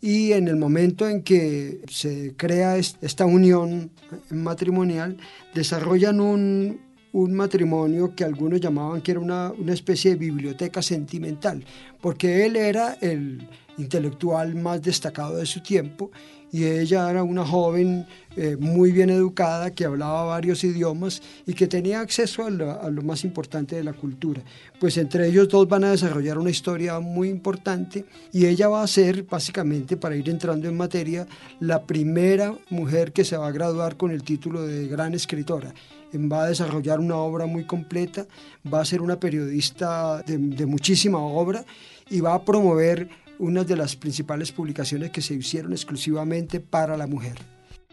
Y 0.00 0.32
en 0.32 0.48
el 0.48 0.56
momento 0.56 1.08
en 1.08 1.22
que 1.22 1.80
se 1.88 2.34
crea 2.36 2.76
esta 2.76 3.26
unión 3.26 3.90
matrimonial, 4.30 5.16
desarrollan 5.54 6.20
un, 6.20 6.80
un 7.12 7.32
matrimonio 7.34 8.14
que 8.14 8.24
algunos 8.24 8.60
llamaban 8.60 9.00
que 9.00 9.12
era 9.12 9.20
una, 9.20 9.52
una 9.52 9.72
especie 9.72 10.12
de 10.12 10.16
biblioteca 10.16 10.82
sentimental, 10.82 11.64
porque 12.00 12.44
él 12.46 12.56
era 12.56 12.96
el, 13.00 13.48
intelectual 13.78 14.54
más 14.54 14.82
destacado 14.82 15.36
de 15.36 15.46
su 15.46 15.60
tiempo 15.60 16.10
y 16.56 16.64
ella 16.64 17.10
era 17.10 17.22
una 17.22 17.44
joven 17.44 18.06
eh, 18.34 18.56
muy 18.58 18.90
bien 18.90 19.10
educada 19.10 19.72
que 19.72 19.84
hablaba 19.84 20.24
varios 20.24 20.64
idiomas 20.64 21.20
y 21.46 21.52
que 21.52 21.66
tenía 21.66 22.00
acceso 22.00 22.46
a 22.46 22.50
lo, 22.50 23.02
más 23.02 23.24
importante 23.24 23.76
de 23.76 23.84
la 23.84 23.92
cultura. 23.92 24.40
Pues 24.80 24.96
entre 24.96 25.28
ellos 25.28 25.50
dos 25.50 25.68
van 25.68 25.84
a 25.84 25.90
desarrollar 25.90 26.38
una 26.38 26.48
historia 26.48 26.98
muy 26.98 27.28
importante 27.28 28.06
y 28.32 28.46
ella 28.46 28.68
va 28.68 28.82
a 28.82 28.86
ser 28.86 29.24
básicamente, 29.24 29.98
para 29.98 30.16
ir 30.16 30.30
entrando 30.30 30.66
en 30.66 30.78
materia, 30.78 31.26
la 31.60 31.82
primera 31.82 32.54
mujer 32.70 33.12
que 33.12 33.24
se 33.24 33.36
va 33.36 33.48
a 33.48 33.52
graduar 33.52 33.98
con 33.98 34.10
el 34.10 34.22
título 34.22 34.62
de 34.62 34.88
gran 34.88 35.12
escritora 35.12 35.74
va 36.14 36.44
a 36.44 36.48
desarrollar 36.48 37.00
una 37.00 37.16
obra 37.16 37.44
muy 37.44 37.64
completa, 37.64 38.26
va 38.72 38.80
a 38.80 38.84
ser 38.86 39.02
una 39.02 39.20
periodista 39.20 40.22
de, 40.22 40.38
de 40.38 40.64
muchísima 40.64 41.18
obra 41.18 41.66
y 42.08 42.20
va 42.20 42.32
a 42.32 42.42
promover 42.42 43.10
una 43.38 43.64
de 43.64 43.76
las 43.76 43.96
principales 43.96 44.52
publicaciones 44.52 45.10
que 45.10 45.22
se 45.22 45.34
hicieron 45.34 45.72
exclusivamente 45.72 46.60
para 46.60 46.96
la 46.96 47.06
mujer. 47.06 47.38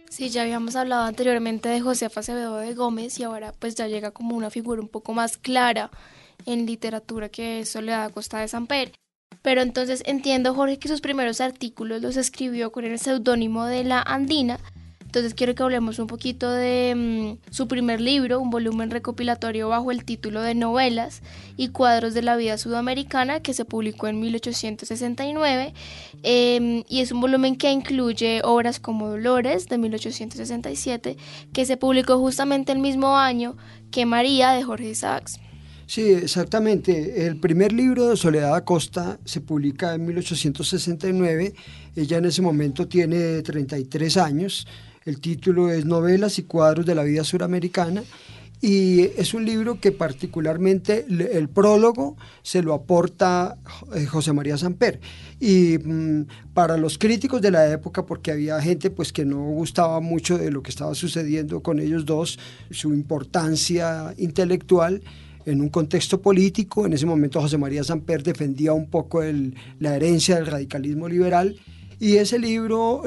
Sí, 0.10 0.30
ya 0.30 0.44
habíamos 0.44 0.76
hablado 0.76 1.06
anteriormente 1.06 1.70
de 1.70 1.82
José 1.82 2.06
Acevedo 2.06 2.58
de 2.58 2.76
Gómez 2.76 3.20
y 3.20 3.24
ahora 3.24 3.52
pues 3.58 3.74
ya 3.74 3.88
llega 3.88 4.12
como 4.12 4.36
una 4.36 4.52
figura 4.52 4.80
un 4.80 4.88
poco 4.88 5.14
más 5.14 5.38
clara 5.38 5.90
en 6.46 6.66
literatura 6.66 7.30
que 7.30 7.66
Soledad 7.66 8.12
Costa 8.12 8.40
de 8.40 8.48
Samper. 8.48 8.92
Pero 9.42 9.62
entonces 9.62 10.04
entiendo, 10.06 10.54
Jorge, 10.54 10.78
que 10.78 10.88
sus 10.88 11.02
primeros 11.02 11.42
artículos 11.42 12.02
los 12.02 12.16
escribió 12.18 12.72
con 12.72 12.86
el 12.86 13.00
seudónimo 13.00 13.66
de 13.66 13.84
La 13.84 14.02
Andina, 14.02 14.60
entonces 15.14 15.36
quiero 15.36 15.54
que 15.54 15.62
hablemos 15.62 16.00
un 16.00 16.08
poquito 16.08 16.50
de 16.50 17.38
mm, 17.46 17.52
su 17.54 17.68
primer 17.68 18.02
libro, 18.02 18.40
un 18.40 18.50
volumen 18.50 18.90
recopilatorio 18.90 19.70
bajo 19.70 19.92
el 19.92 20.06
título 20.06 20.42
de 20.42 20.56
Novelas 20.56 21.22
y 21.56 21.68
Cuadros 21.68 22.16
de 22.16 22.24
la 22.24 22.36
Vida 22.36 22.58
Sudamericana, 22.58 23.40
que 23.40 23.54
se 23.54 23.64
publicó 23.64 24.08
en 24.08 24.20
1869. 24.20 25.76
Em, 26.24 26.84
y 26.90 27.02
es 27.02 27.12
un 27.12 27.22
volumen 27.22 27.58
que 27.58 27.72
incluye 27.72 28.42
obras 28.44 28.80
como 28.80 29.08
Dolores 29.08 29.70
de 29.70 29.78
1867, 29.78 31.16
que 31.54 31.66
se 31.68 31.78
publicó 31.78 32.18
justamente 32.18 32.72
el 32.72 32.80
mismo 32.80 33.16
año 33.16 33.56
que 33.92 34.08
María 34.08 34.54
de 34.54 34.64
Jorge 34.64 34.90
Isaacs. 34.90 35.40
Sí, 35.86 36.12
exactamente. 36.12 37.28
El 37.28 37.40
primer 37.40 37.72
libro 37.72 38.08
de 38.08 38.18
Soledad 38.18 38.56
Acosta 38.56 39.20
se 39.26 39.42
publica 39.42 39.94
en 39.94 40.08
1869. 40.08 41.54
Ella 41.96 42.18
en 42.18 42.26
ese 42.26 42.42
momento 42.42 42.88
tiene 42.88 43.44
33 43.44 44.18
años. 44.18 44.66
El 45.06 45.20
título 45.20 45.70
es 45.70 45.86
Novelas 45.86 46.40
y 46.40 46.44
cuadros 46.44 46.86
de 46.86 46.96
la 46.96 47.04
vida 47.04 47.24
suramericana 47.24 48.04
y 48.64 49.02
es 49.18 49.34
un 49.34 49.44
libro 49.44 49.82
que 49.82 49.92
particularmente 49.92 51.06
el 51.10 51.50
prólogo 51.50 52.16
se 52.44 52.64
lo 52.64 52.74
aporta 52.74 53.58
eh, 53.94 54.06
José 54.06 54.32
María 54.32 54.58
Samper. 54.58 55.02
Y 55.42 55.78
mm, 55.78 56.28
para 56.54 56.78
los 56.78 56.98
críticos 56.98 57.42
de 57.42 57.52
la 57.52 57.70
época, 57.70 58.06
porque 58.06 58.32
había 58.32 58.62
gente 58.62 58.90
pues 58.90 59.12
que 59.12 59.26
no 59.26 59.44
gustaba 59.50 60.00
mucho 60.00 60.38
de 60.38 60.50
lo 60.50 60.64
que 60.64 60.70
estaba 60.70 60.96
sucediendo 60.96 61.62
con 61.62 61.82
ellos 61.82 62.06
dos, 62.06 62.40
su 62.72 62.94
importancia 62.94 64.14
intelectual, 64.18 65.02
en 65.46 65.60
un 65.60 65.68
contexto 65.68 66.22
político. 66.22 66.86
En 66.86 66.94
ese 66.94 67.06
momento 67.06 67.42
José 67.42 67.58
María 67.58 67.84
Samper 67.84 68.24
defendía 68.24 68.72
un 68.72 68.90
poco 68.90 69.22
la 69.80 69.94
herencia 69.94 70.36
del 70.36 70.46
radicalismo 70.46 71.10
liberal 71.10 71.60
y 72.00 72.18
ese 72.18 72.40
libro 72.40 73.04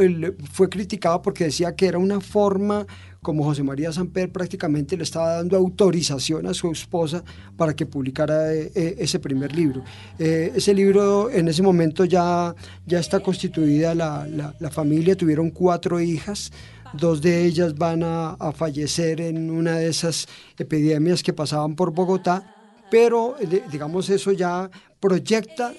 fue 0.53 0.69
criticado 0.69 1.23
porque 1.23 1.45
decía 1.45 1.75
que 1.75 1.87
era 1.87 1.99
una 1.99 2.21
forma 2.21 2.87
como 3.27 3.43
José 3.43 3.65
María 3.65 3.91
Samper 3.91 4.31
prácticamente 4.31 4.97
le 4.97 5.03
estaba 5.03 5.35
dando 5.35 5.57
autorización 5.57 6.47
a 6.47 6.55
su 6.55 6.71
esposa 6.71 7.25
para 7.57 7.75
que 7.75 7.85
publicara 7.85 8.55
eh, 8.55 8.71
eh, 8.73 8.95
ese 9.01 9.19
primer 9.19 9.53
libro. 9.53 9.83
Eh, 10.17 10.53
ese 10.55 10.73
libro 10.73 11.29
en 11.29 11.49
ese 11.49 11.61
momento 11.61 12.05
ya, 12.05 12.55
ya 12.87 13.01
está 13.01 13.19
constituida 13.19 13.97
la, 13.97 14.29
la, 14.61 14.71
familia, 14.71 15.17
tuvieron 15.17 15.51
cuatro 15.51 16.01
hijas, 16.01 16.53
dos 16.93 17.21
de 17.21 17.45
ellas 17.45 17.75
van 17.75 18.05
a, 18.05 18.35
a, 18.35 18.53
fallecer 18.53 19.21
en 19.21 19.51
una 19.51 19.79
de 19.79 19.89
esas 19.89 20.29
epidemias 20.57 21.25
que 21.25 21.33
pasaban 21.33 21.75
por 21.75 21.93
Bogotá, 21.93 22.55
pero 22.93 23.35
digamos 23.73 24.09
eso 24.09 24.31
ya 24.31 24.71
proyecta 25.01 25.73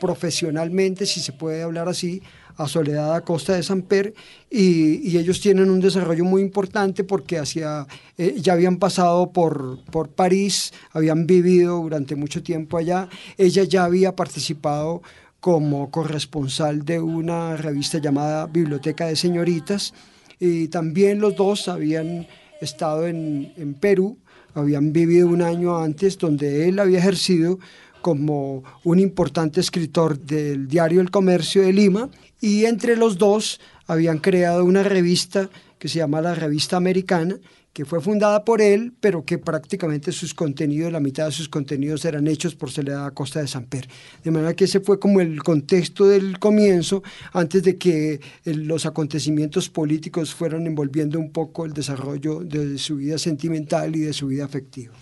profesionalmente, 0.00 1.06
si 1.06 1.20
se 1.20 1.32
puede 1.32 1.62
hablar 1.62 1.88
así, 1.88 2.20
a 2.60 2.68
Soledad 2.68 3.14
Acosta 3.14 3.54
de 3.54 3.62
Samper 3.62 4.12
y, 4.50 5.08
y 5.08 5.16
ellos 5.16 5.40
tienen 5.40 5.70
un 5.70 5.80
desarrollo 5.80 6.24
muy 6.24 6.42
importante 6.42 7.04
porque 7.04 7.38
hacia, 7.38 7.86
eh, 8.18 8.36
ya 8.38 8.52
habían 8.52 8.76
pasado 8.76 9.32
por, 9.32 9.82
por 9.84 10.10
París, 10.10 10.72
habían 10.92 11.26
vivido 11.26 11.78
durante 11.78 12.16
mucho 12.16 12.42
tiempo 12.42 12.76
allá, 12.76 13.08
ella 13.38 13.64
ya 13.64 13.84
había 13.84 14.14
participado 14.14 15.02
como 15.40 15.90
corresponsal 15.90 16.84
de 16.84 17.00
una 17.00 17.56
revista 17.56 17.98
llamada 17.98 18.46
Biblioteca 18.46 19.06
de 19.06 19.16
Señoritas. 19.16 19.94
Y 20.38 20.68
también 20.68 21.20
los 21.20 21.34
dos 21.34 21.68
habían 21.68 22.26
estado 22.60 23.06
en, 23.06 23.54
en 23.56 23.72
Perú, 23.74 24.18
habían 24.54 24.92
vivido 24.92 25.28
un 25.28 25.42
año 25.42 25.78
antes 25.78 26.18
donde 26.18 26.68
él 26.68 26.78
había 26.78 26.98
ejercido 26.98 27.58
como 28.00 28.64
un 28.84 28.98
importante 28.98 29.60
escritor 29.60 30.18
del 30.18 30.68
diario 30.68 31.00
El 31.00 31.10
Comercio 31.10 31.62
de 31.62 31.72
Lima 31.72 32.08
y 32.40 32.64
entre 32.64 32.96
los 32.96 33.18
dos 33.18 33.60
habían 33.86 34.18
creado 34.18 34.64
una 34.64 34.82
revista 34.82 35.50
que 35.78 35.88
se 35.88 35.98
llama 35.98 36.20
la 36.20 36.34
Revista 36.34 36.76
Americana, 36.76 37.38
que 37.72 37.84
fue 37.84 38.00
fundada 38.00 38.44
por 38.44 38.60
él, 38.60 38.92
pero 39.00 39.24
que 39.24 39.38
prácticamente 39.38 40.12
sus 40.12 40.34
contenidos, 40.34 40.92
la 40.92 41.00
mitad 41.00 41.26
de 41.26 41.32
sus 41.32 41.48
contenidos 41.48 42.04
eran 42.04 42.26
hechos 42.26 42.54
por 42.54 42.70
Soledad 42.70 43.06
Acosta 43.06 43.40
de 43.40 43.48
Samper. 43.48 43.88
De 44.22 44.30
manera 44.30 44.54
que 44.54 44.64
ese 44.64 44.80
fue 44.80 44.98
como 44.98 45.20
el 45.20 45.42
contexto 45.42 46.06
del 46.06 46.38
comienzo, 46.38 47.02
antes 47.32 47.62
de 47.62 47.78
que 47.78 48.20
los 48.44 48.86
acontecimientos 48.86 49.70
políticos 49.70 50.34
fueran 50.34 50.66
envolviendo 50.66 51.18
un 51.18 51.30
poco 51.30 51.64
el 51.64 51.72
desarrollo 51.72 52.40
de 52.40 52.76
su 52.76 52.96
vida 52.96 53.18
sentimental 53.18 53.94
y 53.96 54.00
de 54.00 54.12
su 54.12 54.26
vida 54.26 54.44
afectiva. 54.44 54.94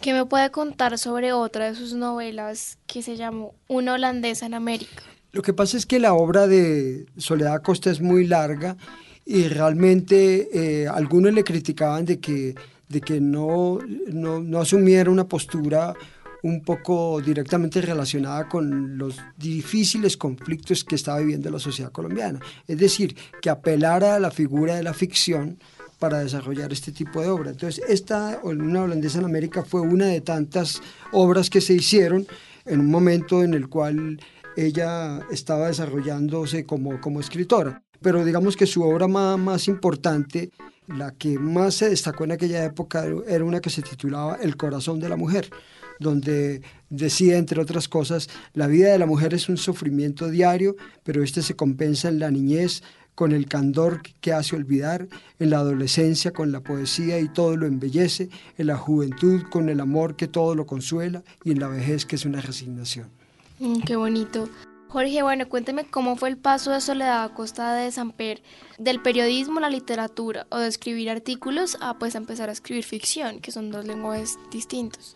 ¿Qué 0.00 0.14
me 0.14 0.24
puede 0.24 0.50
contar 0.50 0.96
sobre 0.98 1.34
otra 1.34 1.66
de 1.66 1.74
sus 1.74 1.92
novelas 1.92 2.78
que 2.86 3.02
se 3.02 3.16
llamó 3.16 3.54
Una 3.68 3.94
holandesa 3.94 4.46
en 4.46 4.54
América? 4.54 5.02
Lo 5.32 5.42
que 5.42 5.52
pasa 5.52 5.76
es 5.76 5.84
que 5.84 5.98
la 5.98 6.14
obra 6.14 6.46
de 6.46 7.04
Soledad 7.18 7.54
Acosta 7.54 7.90
es 7.90 8.00
muy 8.00 8.26
larga 8.26 8.78
y 9.26 9.46
realmente 9.48 10.48
eh, 10.54 10.88
algunos 10.88 11.34
le 11.34 11.44
criticaban 11.44 12.06
de 12.06 12.18
que, 12.18 12.54
de 12.88 13.00
que 13.02 13.20
no, 13.20 13.78
no, 14.06 14.40
no 14.40 14.60
asumiera 14.60 15.10
una 15.10 15.28
postura 15.28 15.94
un 16.42 16.62
poco 16.62 17.20
directamente 17.20 17.82
relacionada 17.82 18.48
con 18.48 18.96
los 18.96 19.18
difíciles 19.36 20.16
conflictos 20.16 20.82
que 20.82 20.94
estaba 20.94 21.18
viviendo 21.18 21.50
la 21.50 21.58
sociedad 21.58 21.92
colombiana. 21.92 22.40
Es 22.66 22.78
decir, 22.78 23.14
que 23.42 23.50
apelara 23.50 24.14
a 24.14 24.20
la 24.20 24.30
figura 24.30 24.76
de 24.76 24.82
la 24.82 24.94
ficción 24.94 25.58
para 26.00 26.20
desarrollar 26.20 26.72
este 26.72 26.90
tipo 26.90 27.20
de 27.20 27.28
obra. 27.28 27.50
Entonces, 27.50 27.84
esta, 27.88 28.40
Una 28.42 28.82
holandesa 28.82 29.20
en 29.20 29.26
América, 29.26 29.62
fue 29.62 29.82
una 29.82 30.06
de 30.06 30.20
tantas 30.20 30.80
obras 31.12 31.48
que 31.48 31.60
se 31.60 31.74
hicieron 31.74 32.26
en 32.64 32.80
un 32.80 32.90
momento 32.90 33.44
en 33.44 33.54
el 33.54 33.68
cual 33.68 34.18
ella 34.56 35.20
estaba 35.30 35.68
desarrollándose 35.68 36.64
como, 36.64 37.00
como 37.00 37.20
escritora. 37.20 37.82
Pero 38.00 38.24
digamos 38.24 38.56
que 38.56 38.66
su 38.66 38.82
obra 38.82 39.06
más, 39.06 39.38
más 39.38 39.68
importante, 39.68 40.50
la 40.88 41.12
que 41.12 41.38
más 41.38 41.74
se 41.74 41.90
destacó 41.90 42.24
en 42.24 42.32
aquella 42.32 42.64
época, 42.64 43.04
era 43.28 43.44
una 43.44 43.60
que 43.60 43.70
se 43.70 43.82
titulaba 43.82 44.38
El 44.40 44.56
corazón 44.56 44.98
de 45.00 45.08
la 45.08 45.16
mujer 45.16 45.50
donde 46.00 46.62
decía, 46.88 47.36
entre 47.36 47.60
otras 47.60 47.86
cosas, 47.86 48.28
la 48.54 48.66
vida 48.66 48.90
de 48.90 48.98
la 48.98 49.06
mujer 49.06 49.34
es 49.34 49.48
un 49.48 49.58
sufrimiento 49.58 50.28
diario, 50.28 50.74
pero 51.04 51.22
este 51.22 51.42
se 51.42 51.54
compensa 51.54 52.08
en 52.08 52.18
la 52.18 52.30
niñez, 52.30 52.82
con 53.20 53.32
el 53.32 53.48
candor 53.48 54.00
que 54.22 54.32
hace 54.32 54.56
olvidar, 54.56 55.06
en 55.38 55.50
la 55.50 55.58
adolescencia 55.58 56.30
con 56.30 56.52
la 56.52 56.60
poesía 56.60 57.20
y 57.20 57.28
todo 57.28 57.54
lo 57.54 57.66
embellece, 57.66 58.30
en 58.56 58.66
la 58.68 58.78
juventud 58.78 59.42
con 59.50 59.68
el 59.68 59.80
amor 59.80 60.16
que 60.16 60.26
todo 60.26 60.54
lo 60.54 60.64
consuela 60.64 61.22
y 61.44 61.50
en 61.50 61.60
la 61.60 61.68
vejez 61.68 62.06
que 62.06 62.16
es 62.16 62.24
una 62.24 62.40
resignación. 62.40 63.10
Mm, 63.58 63.80
qué 63.82 63.96
bonito. 63.96 64.48
Jorge, 64.88 65.22
bueno, 65.22 65.46
cuénteme 65.50 65.84
cómo 65.84 66.16
fue 66.16 66.30
el 66.30 66.38
paso 66.38 66.70
de 66.70 66.80
Soledad 66.80 67.24
Acosta 67.24 67.74
de 67.74 67.92
Samper 67.92 68.40
del 68.78 69.02
periodismo 69.02 69.58
a 69.58 69.60
la 69.60 69.68
literatura 69.68 70.46
o 70.48 70.56
de 70.56 70.68
escribir 70.68 71.10
artículos 71.10 71.76
a 71.82 71.98
pues 71.98 72.14
empezar 72.14 72.48
a 72.48 72.52
escribir 72.52 72.84
ficción, 72.84 73.40
que 73.40 73.52
son 73.52 73.70
dos 73.70 73.84
lenguajes 73.84 74.38
distintos 74.50 75.14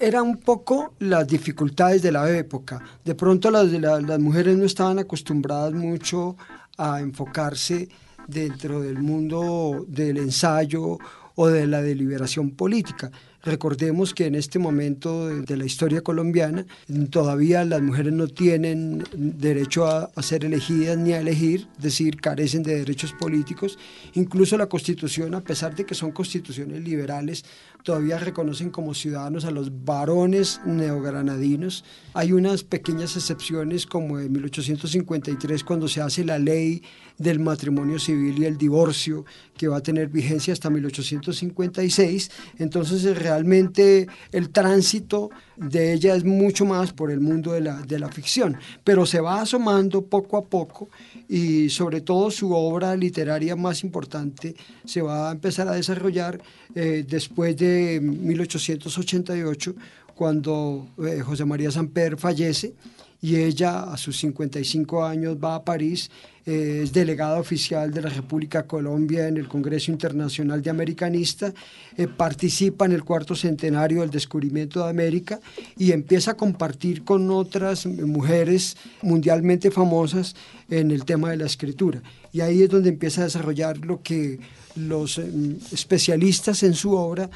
era 0.00 0.22
un 0.22 0.38
poco 0.38 0.94
las 0.98 1.26
dificultades 1.26 2.00
de 2.00 2.10
la 2.10 2.28
época. 2.30 2.82
De 3.04 3.14
pronto 3.14 3.50
las, 3.50 3.66
las, 3.70 4.18
mujeres 4.18 4.56
no 4.56 4.64
estaban 4.64 4.98
acostumbradas 4.98 5.74
mucho 5.74 6.36
a 6.80 7.00
enfocarse 7.00 7.88
dentro 8.26 8.80
del 8.80 8.98
mundo 8.98 9.84
del 9.86 10.16
ensayo 10.16 10.98
o 11.34 11.48
de 11.48 11.66
la 11.66 11.82
deliberación 11.82 12.50
política. 12.50 13.10
Recordemos 13.42 14.12
que 14.12 14.26
en 14.26 14.34
este 14.34 14.58
momento 14.58 15.28
de, 15.28 15.56
la 15.56 15.64
historia 15.64 16.02
colombiana 16.02 16.66
todavía 17.08 17.64
las 17.64 17.80
mujeres 17.80 18.12
no 18.12 18.28
tienen 18.28 19.02
derecho 19.14 19.86
a, 19.86 20.10
ser 20.22 20.44
elegidas 20.44 20.98
ni 20.98 21.12
a 21.12 21.20
elegir, 21.20 21.66
es 21.78 21.82
decir, 21.82 22.20
carecen 22.20 22.62
de 22.62 22.76
derechos 22.76 23.14
políticos. 23.14 23.78
Incluso 24.12 24.58
la 24.58 24.66
constitución, 24.66 25.34
a 25.34 25.40
pesar 25.40 25.74
de 25.74 25.86
que 25.86 25.94
son 25.94 26.10
constituciones 26.10 26.82
liberales, 26.82 27.44
todavía 27.82 28.18
reconocen 28.18 28.70
como 28.70 28.94
ciudadanos 28.94 29.44
a 29.44 29.50
los 29.50 29.84
varones 29.84 30.60
neogranadinos. 30.64 31.84
Hay 32.14 32.32
unas 32.32 32.64
pequeñas 32.64 33.16
excepciones 33.16 33.86
como 33.86 34.18
en 34.18 34.32
1853 34.32 35.64
cuando 35.64 35.88
se 35.88 36.00
hace 36.00 36.24
la 36.24 36.38
ley 36.38 36.82
del 37.18 37.38
matrimonio 37.38 37.98
civil 37.98 38.38
y 38.38 38.46
el 38.46 38.56
divorcio 38.56 39.24
que 39.56 39.68
va 39.68 39.76
a 39.76 39.82
tener 39.82 40.08
vigencia 40.08 40.52
hasta 40.52 40.70
1856. 40.70 42.30
Entonces 42.58 43.16
realmente 43.16 44.08
el 44.32 44.50
tránsito 44.50 45.30
de 45.56 45.92
ella 45.92 46.14
es 46.14 46.24
mucho 46.24 46.64
más 46.64 46.92
por 46.92 47.10
el 47.10 47.20
mundo 47.20 47.52
de 47.52 47.60
la, 47.60 47.82
de 47.82 47.98
la 47.98 48.08
ficción, 48.08 48.56
pero 48.82 49.04
se 49.04 49.20
va 49.20 49.42
asomando 49.42 50.02
poco 50.02 50.38
a 50.38 50.44
poco 50.44 50.88
y 51.28 51.68
sobre 51.68 52.00
todo 52.00 52.30
su 52.30 52.52
obra 52.52 52.96
literaria 52.96 53.54
más 53.56 53.84
importante 53.84 54.56
se 54.86 55.02
va 55.02 55.28
a 55.28 55.32
empezar 55.32 55.68
a 55.68 55.72
desarrollar 55.72 56.40
eh, 56.74 57.04
después 57.06 57.56
de 57.56 57.69
1888, 58.00 59.74
cuando 60.14 60.88
eh, 61.02 61.20
José 61.20 61.44
María 61.44 61.70
Samper 61.70 62.16
fallece 62.16 62.74
y 63.22 63.36
ella 63.36 63.84
a 63.84 63.96
sus 63.96 64.18
55 64.18 65.04
años 65.04 65.36
va 65.42 65.54
a 65.54 65.64
París, 65.64 66.10
eh, 66.46 66.80
es 66.84 66.92
delegada 66.92 67.38
oficial 67.38 67.92
de 67.92 68.00
la 68.00 68.08
República 68.08 68.66
Colombia 68.66 69.28
en 69.28 69.36
el 69.36 69.46
Congreso 69.46 69.90
Internacional 69.90 70.62
de 70.62 70.70
Americanista, 70.70 71.52
eh, 71.96 72.06
participa 72.06 72.86
en 72.86 72.92
el 72.92 73.04
cuarto 73.04 73.34
centenario 73.34 74.00
del 74.00 74.10
descubrimiento 74.10 74.82
de 74.82 74.90
América 74.90 75.38
y 75.76 75.92
empieza 75.92 76.32
a 76.32 76.36
compartir 76.36 77.04
con 77.04 77.30
otras 77.30 77.86
mujeres 77.86 78.76
mundialmente 79.02 79.70
famosas 79.70 80.34
en 80.70 80.90
el 80.90 81.04
tema 81.04 81.30
de 81.30 81.36
la 81.36 81.46
escritura. 81.46 82.02
Y 82.32 82.40
ahí 82.40 82.62
es 82.62 82.70
donde 82.70 82.88
empieza 82.88 83.20
a 83.20 83.24
desarrollar 83.24 83.78
lo 83.78 84.02
que 84.02 84.40
los 84.76 85.18
em, 85.18 85.58
especialistas 85.72 86.62
en 86.62 86.74
su 86.74 86.92
obra 86.92 87.28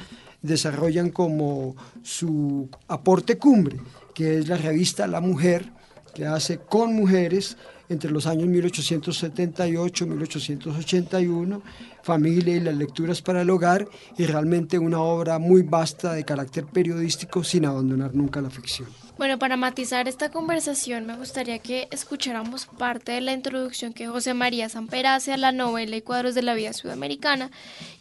desarrollan 0.45 1.09
como 1.09 1.75
su 2.03 2.69
aporte 2.87 3.37
cumbre, 3.37 3.77
que 4.13 4.37
es 4.37 4.47
la 4.47 4.57
revista 4.57 5.07
La 5.07 5.21
Mujer, 5.21 5.71
que 6.13 6.25
hace 6.25 6.59
con 6.59 6.93
mujeres 6.93 7.57
entre 7.89 8.11
los 8.11 8.25
años 8.25 8.47
1878 8.47 10.07
1881, 10.07 11.61
Familia 12.01 12.55
y 12.55 12.59
las 12.59 12.75
lecturas 12.75 13.21
para 13.21 13.41
el 13.41 13.49
hogar, 13.49 13.87
y 14.17 14.25
realmente 14.25 14.79
una 14.79 14.99
obra 14.99 15.39
muy 15.39 15.61
vasta 15.63 16.13
de 16.13 16.23
carácter 16.23 16.65
periodístico 16.65 17.43
sin 17.43 17.65
abandonar 17.65 18.15
nunca 18.15 18.41
la 18.41 18.49
ficción. 18.49 19.04
Bueno, 19.17 19.39
para 19.39 19.55
matizar 19.55 20.09
esta 20.09 20.29
conversación 20.29 21.05
me 21.05 21.15
gustaría 21.15 21.59
que 21.59 21.87
escucháramos 21.91 22.65
parte 22.65 23.13
de 23.13 23.21
la 23.21 23.31
introducción 23.31 23.93
que 23.93 24.07
José 24.07 24.33
María 24.33 24.67
Samper 24.67 25.07
hace 25.07 25.31
a 25.31 25.37
la 25.37 25.53
novela 25.53 25.95
y 25.95 26.01
cuadros 26.01 26.35
de 26.35 26.41
la 26.41 26.53
vida 26.53 26.73
sudamericana 26.73 27.49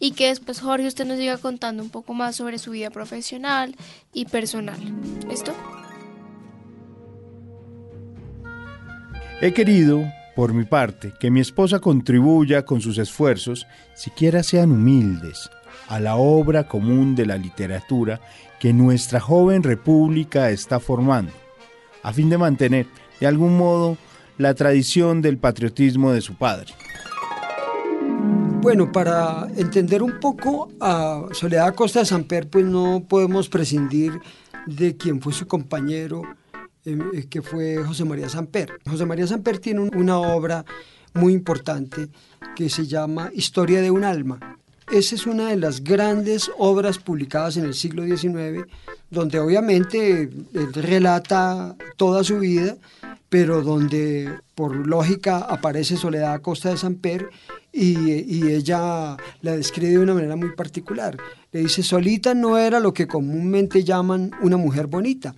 y 0.00 0.12
que 0.12 0.28
después 0.28 0.60
Jorge 0.60 0.88
usted 0.88 1.06
nos 1.06 1.18
siga 1.18 1.38
contando 1.38 1.84
un 1.84 1.90
poco 1.90 2.14
más 2.14 2.34
sobre 2.34 2.58
su 2.58 2.72
vida 2.72 2.90
profesional 2.90 3.76
y 4.12 4.24
personal. 4.24 4.80
¿Esto? 5.30 5.54
He 9.40 9.52
querido, 9.52 10.04
por 10.34 10.52
mi 10.52 10.64
parte, 10.64 11.12
que 11.20 11.30
mi 11.30 11.40
esposa 11.40 11.78
contribuya 11.78 12.64
con 12.64 12.80
sus 12.80 12.98
esfuerzos, 12.98 13.68
siquiera 13.94 14.42
sean 14.42 14.72
humildes, 14.72 15.48
a 15.88 16.00
la 16.00 16.16
obra 16.16 16.66
común 16.66 17.14
de 17.14 17.26
la 17.26 17.36
literatura 17.36 18.20
que 18.58 18.72
nuestra 18.72 19.20
joven 19.20 19.62
república 19.62 20.50
está 20.50 20.80
formando, 20.80 21.32
a 22.02 22.12
fin 22.12 22.30
de 22.30 22.38
mantener, 22.38 22.86
de 23.20 23.26
algún 23.26 23.56
modo, 23.56 23.96
la 24.38 24.54
tradición 24.54 25.22
del 25.22 25.38
patriotismo 25.38 26.12
de 26.12 26.20
su 26.20 26.34
padre. 26.34 26.72
Bueno, 28.60 28.90
para 28.90 29.46
entender 29.56 30.02
un 30.02 30.18
poco 30.20 30.70
a 30.80 31.26
Soledad 31.32 31.74
Costa 31.74 32.04
Samper, 32.04 32.48
pues 32.48 32.64
no 32.64 33.04
podemos 33.06 33.50
prescindir 33.50 34.18
de 34.66 34.96
quien 34.96 35.20
fue 35.20 35.34
su 35.34 35.46
compañero 35.46 36.22
eh, 36.86 37.26
que 37.28 37.42
fue 37.42 37.76
José 37.84 38.04
María 38.04 38.28
Samper. 38.28 38.78
José 38.88 39.04
María 39.04 39.26
Samper 39.26 39.58
tiene 39.58 39.80
una 39.80 40.18
obra 40.18 40.64
muy 41.12 41.32
importante 41.32 42.08
que 42.56 42.68
se 42.70 42.86
llama 42.86 43.30
Historia 43.34 43.82
de 43.82 43.90
un 43.90 44.04
alma. 44.04 44.58
Esa 44.92 45.14
es 45.14 45.26
una 45.26 45.48
de 45.48 45.56
las 45.56 45.82
grandes 45.82 46.50
obras 46.58 46.98
publicadas 46.98 47.56
en 47.56 47.64
el 47.64 47.74
siglo 47.74 48.04
XIX, 48.04 48.66
donde 49.10 49.38
obviamente 49.38 50.22
él 50.22 50.72
relata 50.74 51.74
toda 51.96 52.22
su 52.22 52.38
vida, 52.38 52.76
pero 53.28 53.62
donde 53.62 54.30
por 54.54 54.86
lógica 54.86 55.38
aparece 55.38 55.96
Soledad 55.96 56.40
Costa 56.42 56.70
de 56.70 56.76
Samper 56.76 57.28
y, 57.72 58.12
y, 58.12 58.52
ella 58.52 59.16
la 59.40 59.56
describe 59.56 59.92
de 59.92 59.98
una 59.98 60.14
manera 60.14 60.36
muy 60.36 60.54
particular. 60.54 61.16
Le 61.50 61.60
dice, 61.60 61.82
Solita 61.82 62.34
no 62.34 62.56
era 62.56 62.78
lo 62.78 62.94
que 62.94 63.08
comúnmente 63.08 63.82
llaman 63.82 64.30
una 64.40 64.56
mujer 64.56 64.86
bonita, 64.86 65.34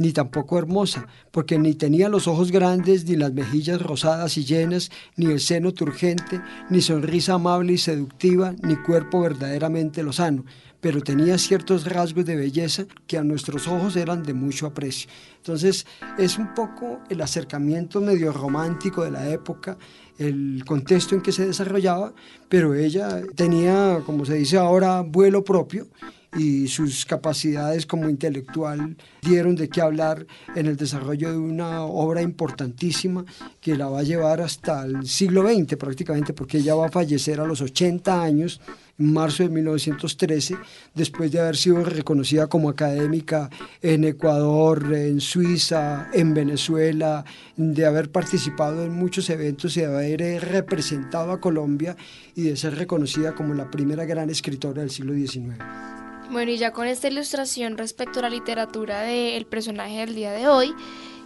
ni 0.00 0.12
tampoco 0.12 0.58
hermosa, 0.58 1.06
porque 1.30 1.58
ni 1.58 1.74
tenía 1.74 2.08
los 2.08 2.26
ojos 2.26 2.50
grandes, 2.50 3.04
ni 3.04 3.16
las 3.16 3.34
mejillas 3.34 3.82
rosadas 3.82 4.38
y 4.38 4.46
llenas, 4.46 4.90
ni 5.16 5.26
el 5.26 5.40
seno 5.40 5.74
turgente, 5.74 6.40
ni 6.70 6.80
sonrisa 6.80 7.34
amable 7.34 7.74
y 7.74 7.78
seductiva, 7.78 8.54
ni 8.62 8.76
cuerpo 8.76 9.20
verdaderamente 9.20 10.02
lozano, 10.02 10.46
pero 10.80 11.02
tenía 11.02 11.36
ciertos 11.36 11.84
rasgos 11.84 12.24
de 12.24 12.34
belleza 12.34 12.86
que 13.06 13.18
a 13.18 13.24
nuestros 13.24 13.68
ojos 13.68 13.94
eran 13.94 14.22
de 14.22 14.32
mucho 14.32 14.64
aprecio. 14.64 15.10
Entonces 15.36 15.86
es 16.16 16.38
un 16.38 16.54
poco 16.54 17.00
el 17.10 17.20
acercamiento 17.20 18.00
medio 18.00 18.32
romántico 18.32 19.04
de 19.04 19.10
la 19.10 19.28
época, 19.28 19.76
el 20.16 20.64
contexto 20.66 21.14
en 21.14 21.20
que 21.20 21.32
se 21.32 21.46
desarrollaba, 21.46 22.14
pero 22.48 22.72
ella 22.72 23.20
tenía, 23.34 24.00
como 24.06 24.24
se 24.24 24.36
dice 24.36 24.56
ahora, 24.56 25.02
vuelo 25.02 25.44
propio 25.44 25.88
y 26.36 26.68
sus 26.68 27.04
capacidades 27.04 27.86
como 27.86 28.08
intelectual 28.08 28.96
dieron 29.22 29.56
de 29.56 29.68
qué 29.68 29.80
hablar 29.80 30.26
en 30.54 30.66
el 30.66 30.76
desarrollo 30.76 31.30
de 31.30 31.38
una 31.38 31.82
obra 31.82 32.22
importantísima 32.22 33.24
que 33.60 33.76
la 33.76 33.88
va 33.88 34.00
a 34.00 34.04
llevar 34.04 34.40
hasta 34.40 34.84
el 34.84 35.06
siglo 35.06 35.42
XX 35.48 35.76
prácticamente, 35.76 36.32
porque 36.32 36.58
ella 36.58 36.74
va 36.74 36.86
a 36.86 36.90
fallecer 36.90 37.40
a 37.40 37.46
los 37.46 37.60
80 37.60 38.22
años 38.22 38.60
en 38.98 39.12
marzo 39.12 39.42
de 39.42 39.48
1913, 39.48 40.56
después 40.94 41.32
de 41.32 41.40
haber 41.40 41.56
sido 41.56 41.82
reconocida 41.82 42.46
como 42.48 42.68
académica 42.68 43.48
en 43.80 44.04
Ecuador, 44.04 44.92
en 44.94 45.20
Suiza, 45.20 46.08
en 46.12 46.34
Venezuela, 46.34 47.24
de 47.56 47.86
haber 47.86 48.12
participado 48.12 48.84
en 48.84 48.92
muchos 48.92 49.30
eventos 49.30 49.76
y 49.76 49.80
de 49.80 49.86
haber 49.86 50.44
representado 50.44 51.32
a 51.32 51.40
Colombia 51.40 51.96
y 52.36 52.42
de 52.42 52.56
ser 52.56 52.76
reconocida 52.76 53.34
como 53.34 53.54
la 53.54 53.70
primera 53.70 54.04
gran 54.04 54.30
escritora 54.30 54.82
del 54.82 54.90
siglo 54.90 55.14
XIX. 55.14 55.99
Bueno, 56.30 56.52
y 56.52 56.58
ya 56.58 56.72
con 56.72 56.86
esta 56.86 57.08
ilustración 57.08 57.76
respecto 57.76 58.20
a 58.20 58.22
la 58.22 58.30
literatura 58.30 59.00
del 59.00 59.46
personaje 59.46 59.98
del 59.98 60.14
día 60.14 60.30
de 60.30 60.46
hoy, 60.46 60.72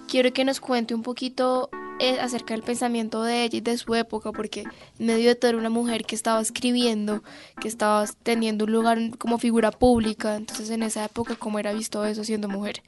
quiero 0.09 0.33
que 0.33 0.47
nos 0.47 0.61
cuente 0.61 0.95
un 0.95 1.03
poquito 1.03 1.69
eh, 2.01 2.19
acerca 2.21 2.55
del 2.55 2.63
pensamiento 2.63 3.23
de 3.23 3.45
ella 3.45 3.59
y 3.59 3.61
de 3.61 3.77
su 3.77 3.95
época, 3.95 4.33
porque 4.33 4.65
en 4.99 5.07
medio 5.07 5.29
de 5.29 5.35
todo 5.35 5.51
era 5.51 5.59
una 5.59 5.69
mujer 5.69 6.07
que 6.07 6.15
estaba 6.15 6.41
escribiendo, 6.41 7.23
que 7.61 7.69
estaba 7.69 8.07
teniendo 8.23 8.65
un 8.65 8.73
lugar 8.73 8.99
como 9.19 9.39
figura 9.39 9.71
pública, 9.73 10.37
entonces 10.37 10.71
en 10.71 10.83
esa 10.83 11.05
época, 11.05 11.37
¿cómo 11.37 11.59
era 11.59 11.75
visto 11.75 12.03
eso 12.07 12.25
siendo 12.25 12.49
mujer? 12.49 12.83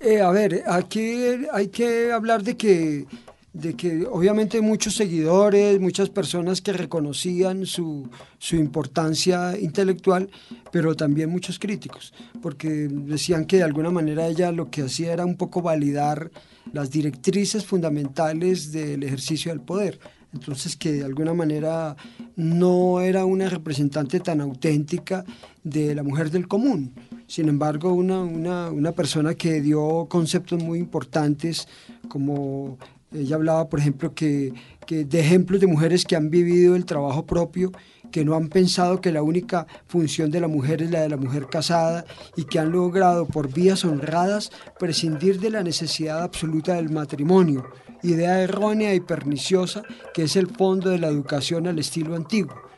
Eh, 0.00 0.22
a 0.22 0.30
ver, 0.30 0.64
aquí 0.66 1.22
hay 1.52 1.68
que 1.68 2.12
hablar 2.12 2.42
de 2.42 2.56
que 2.56 3.06
de 3.52 3.74
que 3.74 4.06
obviamente 4.06 4.60
muchos 4.60 4.94
seguidores, 4.94 5.80
muchas 5.80 6.08
personas 6.08 6.60
que 6.60 6.72
reconocían 6.72 7.66
su, 7.66 8.08
su, 8.38 8.56
importancia 8.56 9.58
intelectual, 9.58 10.30
pero 10.70 10.94
también 10.94 11.30
muchos 11.30 11.58
críticos, 11.58 12.14
porque 12.40 12.88
decían 12.88 13.46
que 13.46 13.56
de 13.56 13.64
alguna 13.64 13.90
manera 13.90 14.28
ella 14.28 14.52
lo 14.52 14.70
que 14.70 14.82
hacía 14.82 15.12
era 15.12 15.26
un 15.26 15.36
poco 15.36 15.62
validar 15.62 16.30
las 16.72 16.90
directrices 16.90 17.64
fundamentales 17.64 18.70
del 18.70 19.02
ejercicio 19.02 19.50
del 19.50 19.60
poder. 19.60 19.98
Entonces 20.32 20.76
que 20.76 20.92
de 20.92 21.04
alguna 21.04 21.34
manera 21.34 21.96
no 22.36 23.00
era 23.00 23.24
una 23.24 23.48
representante 23.48 24.20
tan 24.20 24.40
auténtica 24.40 25.24
de 25.64 25.94
la 25.96 26.04
mujer 26.04 26.30
del 26.30 26.46
común. 26.46 26.94
Sin 27.26 27.48
embargo, 27.48 27.92
una, 27.92 28.22
una, 28.22 28.70
una 28.70 28.92
persona 28.92 29.34
que 29.34 29.60
dio 29.60 30.06
conceptos 30.08 30.62
muy 30.62 30.78
importantes 30.78 31.66
como 32.08 32.78
ella 33.12 33.36
hablaba, 33.36 33.68
por 33.68 33.80
ejemplo, 33.80 34.14
que, 34.14 34.52
de 34.88 35.20
ejemplos 35.20 35.60
de 35.60 35.66
mujeres 35.66 36.04
que 36.04 36.16
han 36.16 36.30
vivido 36.30 36.76
el 36.76 36.84
trabajo 36.84 37.26
propio, 37.26 37.72
que 38.10 38.24
no 38.24 38.34
han 38.34 38.48
pensado 38.48 39.00
que 39.00 39.12
la 39.12 39.22
única 39.22 39.66
función 39.86 40.30
de 40.30 40.40
la 40.40 40.48
mujer 40.48 40.82
es 40.82 40.90
la 40.90 41.00
de 41.00 41.08
la 41.08 41.16
mujer 41.16 41.46
casada 41.48 42.04
y 42.36 42.44
que 42.44 42.58
han 42.58 42.72
logrado 42.72 43.26
por 43.26 43.52
vías 43.52 43.84
honradas 43.84 44.50
prescindir 44.78 45.38
de 45.40 45.50
la 45.50 45.62
necesidad 45.62 46.22
absoluta 46.22 46.74
del 46.74 46.90
matrimonio, 46.90 47.66
idea 48.02 48.42
errónea 48.42 48.94
y 48.94 49.00
perniciosa 49.00 49.82
que 50.12 50.24
es 50.24 50.36
el 50.36 50.48
fondo 50.48 50.90
de 50.90 50.98
la 50.98 51.08
educación 51.08 51.68
al 51.68 51.78
estilo 51.78 52.16
antiguo. 52.16 52.69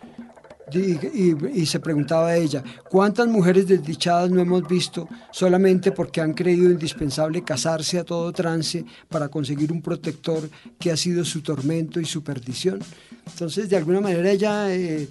Y, 0.71 1.67
se 1.67 1.81
preguntaba 1.81 2.37
ella, 2.37 2.63
¿cuántas 2.89 3.27
mujeres 3.27 3.67
desdichadas 3.67 4.31
no 4.31 4.41
hemos 4.41 4.67
visto 4.67 5.09
solamente 5.31 5.93
porque 5.93 6.21
han 6.21 6.35
creído 6.35 6.71
indispensable 6.71 7.43
casarse 7.43 7.99
a 7.99 8.05
todo 8.05 8.33
trance 8.33 8.85
para 9.09 9.29
conseguir 9.29 9.73
un 9.73 9.83
protector 9.83 10.49
que 10.79 10.93
ha 10.93 10.97
sido 10.97 11.25
su 11.25 11.43
tormento 11.43 12.01
y 12.01 12.05
su 12.05 12.23
perdición? 12.23 12.81
Entonces, 13.27 13.69
de 13.69 13.77
alguna 13.77 14.01
manera 14.01 14.31
ella 14.31 14.75
eh, 14.75 15.09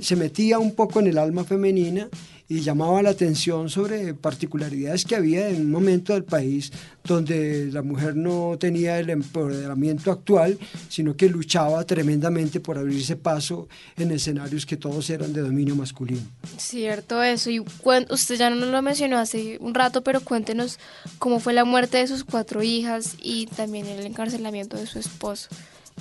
se 0.00 0.16
metía 0.16 0.58
un 0.58 0.74
poco 0.74 1.00
en 1.00 1.08
el 1.08 1.18
alma 1.18 1.44
femenina 1.44 2.08
y 2.52 2.60
llamaba 2.60 3.00
la 3.00 3.08
atención 3.08 3.70
sobre 3.70 4.12
particularidades 4.12 5.06
que 5.06 5.16
había 5.16 5.48
en 5.48 5.62
un 5.62 5.70
momento 5.70 6.12
del 6.12 6.24
país 6.24 6.70
donde 7.02 7.70
la 7.72 7.80
mujer 7.80 8.14
no 8.14 8.58
tenía 8.60 8.98
el 8.98 9.08
empoderamiento 9.08 10.12
actual, 10.12 10.58
sino 10.90 11.16
que 11.16 11.30
luchaba 11.30 11.82
tremendamente 11.84 12.60
por 12.60 12.76
abrirse 12.76 13.16
paso 13.16 13.68
en 13.96 14.10
escenarios 14.10 14.66
que 14.66 14.76
todos 14.76 15.08
eran 15.08 15.32
de 15.32 15.40
dominio 15.40 15.74
masculino. 15.74 16.20
Cierto 16.58 17.22
eso, 17.22 17.48
y 17.48 17.60
usted 17.60 18.34
ya 18.36 18.50
no 18.50 18.66
lo 18.66 18.82
mencionó 18.82 19.18
hace 19.18 19.56
un 19.58 19.72
rato, 19.72 20.04
pero 20.04 20.20
cuéntenos 20.20 20.78
cómo 21.18 21.40
fue 21.40 21.54
la 21.54 21.64
muerte 21.64 21.96
de 21.96 22.06
sus 22.06 22.22
cuatro 22.22 22.62
hijas 22.62 23.16
y 23.22 23.46
también 23.46 23.86
el 23.86 24.04
encarcelamiento 24.04 24.76
de 24.76 24.86
su 24.86 24.98
esposo. 24.98 25.48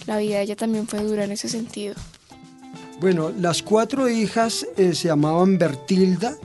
La 0.06 0.18
vida 0.18 0.36
de 0.36 0.44
ella 0.44 0.58
también 0.58 0.86
fue 0.86 1.00
dura 1.02 1.24
en 1.24 1.32
ese 1.32 1.48
sentido. 1.48 1.96
Bueno, 3.02 3.34
las 3.36 3.64
cuatro 3.64 4.08
hijas 4.08 4.64
eh, 4.78 4.94
se 4.94 5.08
llamaban 5.08 5.58
Bertilda, 5.58 6.38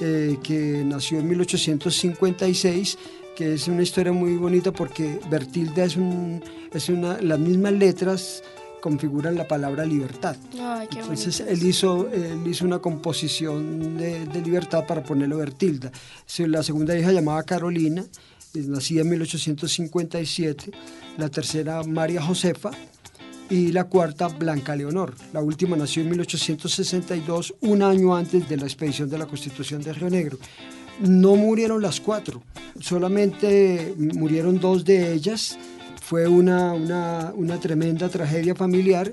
eh, 0.00 0.38
que 0.42 0.82
nació 0.82 1.18
en 1.18 1.28
1856, 1.28 2.98
que 3.36 3.52
es 3.52 3.68
una 3.68 3.82
historia 3.82 4.10
muy 4.10 4.38
bonita 4.38 4.72
porque 4.72 5.20
Bertilda 5.28 5.84
es, 5.84 5.96
un, 5.96 6.42
es 6.72 6.88
una, 6.88 7.20
las 7.20 7.38
mismas 7.38 7.74
letras 7.74 8.42
configuran 8.80 9.34
la 9.34 9.46
palabra 9.46 9.84
libertad. 9.84 10.34
Entonces 10.90 11.40
él 11.40 11.62
hizo, 11.62 12.08
él 12.10 12.40
hizo 12.46 12.64
una 12.64 12.78
composición 12.78 13.98
de, 13.98 14.24
de, 14.24 14.40
libertad 14.40 14.86
para 14.86 15.02
ponerlo 15.02 15.36
Bertilda. 15.36 15.92
La 16.38 16.62
segunda 16.62 16.98
hija 16.98 17.12
llamaba 17.12 17.42
Carolina, 17.42 18.02
nacida 18.54 19.02
en 19.02 19.10
1857, 19.10 20.70
la 21.18 21.28
tercera 21.28 21.82
María 21.82 22.22
Josefa, 22.22 22.70
y 23.50 23.72
la 23.72 23.84
cuarta 23.84 24.28
Blanca 24.28 24.76
Leonor. 24.76 25.14
La 25.32 25.40
última 25.40 25.76
nació 25.76 26.02
en 26.02 26.10
1862, 26.10 27.54
un 27.62 27.82
año 27.82 28.14
antes 28.14 28.48
de 28.48 28.56
la 28.56 28.64
expedición 28.64 29.08
de 29.08 29.18
la 29.18 29.26
Constitución 29.26 29.82
de 29.82 29.92
Río 29.92 30.10
Negro. 30.10 30.38
No 31.00 31.36
murieron 31.36 31.80
las 31.80 32.00
cuatro, 32.00 32.42
solamente 32.80 33.94
murieron 33.96 34.58
dos 34.58 34.84
de 34.84 35.12
ellas. 35.12 35.58
Fue 36.02 36.26
una, 36.26 36.72
una, 36.72 37.60
tremenda 37.60 38.08
tragedia 38.08 38.54
familiar 38.54 39.12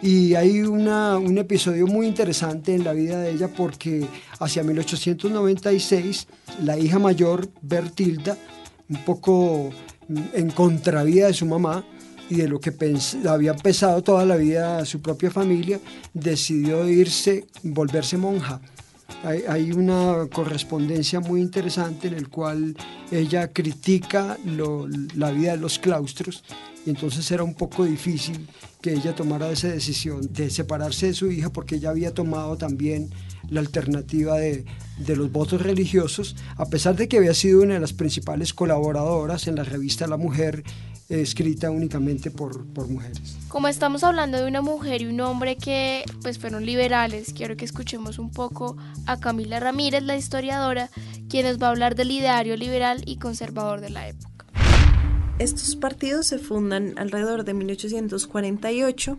y 0.00 0.34
hay 0.34 0.62
una, 0.62 1.18
un 1.18 1.36
episodio 1.38 1.86
muy 1.86 2.06
interesante 2.06 2.74
en 2.74 2.84
la 2.84 2.92
vida 2.92 3.20
de 3.20 3.32
ella 3.32 3.48
porque 3.48 4.06
hacia 4.38 4.62
1896 4.62 6.28
la 6.62 6.78
hija 6.78 6.98
mayor, 6.98 7.48
Bertilda, 7.62 8.38
un 8.88 9.04
poco 9.04 9.70
en 10.34 10.50
contravía 10.50 11.26
de 11.26 11.34
su 11.34 11.46
mamá, 11.46 11.84
y 12.28 12.36
de 12.36 12.48
lo 12.48 12.60
que 12.60 12.72
había 13.28 13.54
pesado 13.54 14.02
toda 14.02 14.24
la 14.24 14.36
vida 14.36 14.84
su 14.84 15.00
propia 15.00 15.30
familia, 15.30 15.80
decidió 16.12 16.88
irse, 16.88 17.46
volverse 17.62 18.16
monja. 18.16 18.60
Hay, 19.24 19.72
una 19.72 20.26
correspondencia 20.32 21.20
muy 21.20 21.40
interesante 21.40 22.08
en 22.08 22.14
el 22.14 22.28
cual 22.28 22.76
ella 23.10 23.52
critica 23.52 24.36
la 24.44 25.30
vida 25.30 25.52
de 25.52 25.56
los 25.58 25.78
claustros 25.78 26.44
y 26.84 26.90
entonces 26.90 27.28
era 27.32 27.42
un 27.42 27.54
poco 27.54 27.84
difícil 27.84 28.46
que 28.80 28.92
ella 28.92 29.14
tomara 29.14 29.50
esa 29.50 29.68
decisión 29.68 30.32
de 30.32 30.50
separarse 30.50 31.06
de 31.06 31.14
su 31.14 31.30
hija 31.30 31.50
porque 31.50 31.76
ella 31.76 31.90
había 31.90 32.14
tomado 32.14 32.56
también 32.56 33.10
la 33.48 33.60
alternativa 33.60 34.36
de, 34.38 34.64
de, 34.98 35.16
los 35.16 35.32
votos 35.32 35.62
religiosos, 35.62 36.36
a 36.56 36.66
pesar 36.66 36.94
de 36.96 37.08
que 37.08 37.16
había 37.16 37.34
sido 37.34 37.62
una 37.62 37.74
de 37.74 37.80
las 37.80 37.92
principales 37.92 38.54
colaboradoras 38.54 39.48
en 39.48 39.56
la 39.56 39.64
revista 39.64 40.06
La 40.06 40.16
Mujer 40.16 40.62
escrita 41.08 41.70
únicamente 41.70 42.30
por, 42.30 42.66
por, 42.66 42.88
mujeres. 42.88 43.36
Como 43.48 43.68
estamos 43.68 44.02
hablando 44.02 44.38
de 44.38 44.46
una 44.46 44.60
mujer 44.60 45.02
y 45.02 45.06
un 45.06 45.20
hombre 45.20 45.56
que 45.56 46.04
pues 46.22 46.38
fueron 46.38 46.66
liberales, 46.66 47.32
quiero 47.32 47.56
que 47.56 47.64
escuchemos 47.64 48.18
un 48.18 48.30
poco 48.30 48.76
a 49.06 49.18
Camila 49.18 49.60
Ramírez, 49.60 50.02
la 50.02 50.16
historiadora, 50.16 50.90
quien 51.28 51.46
nos 51.46 51.62
va 51.62 51.68
a 51.68 51.70
hablar 51.70 51.94
del 51.94 52.10
ideario 52.10 52.56
liberal 52.56 53.02
y 53.06 53.18
conservador 53.18 53.80
de 53.80 53.90
la 53.90 54.08
época. 54.08 54.46
Estos 55.38 55.76
partidos 55.76 56.26
se 56.26 56.38
fundan 56.38 56.98
alrededor 56.98 57.44
de 57.44 57.54
1848. 57.54 59.18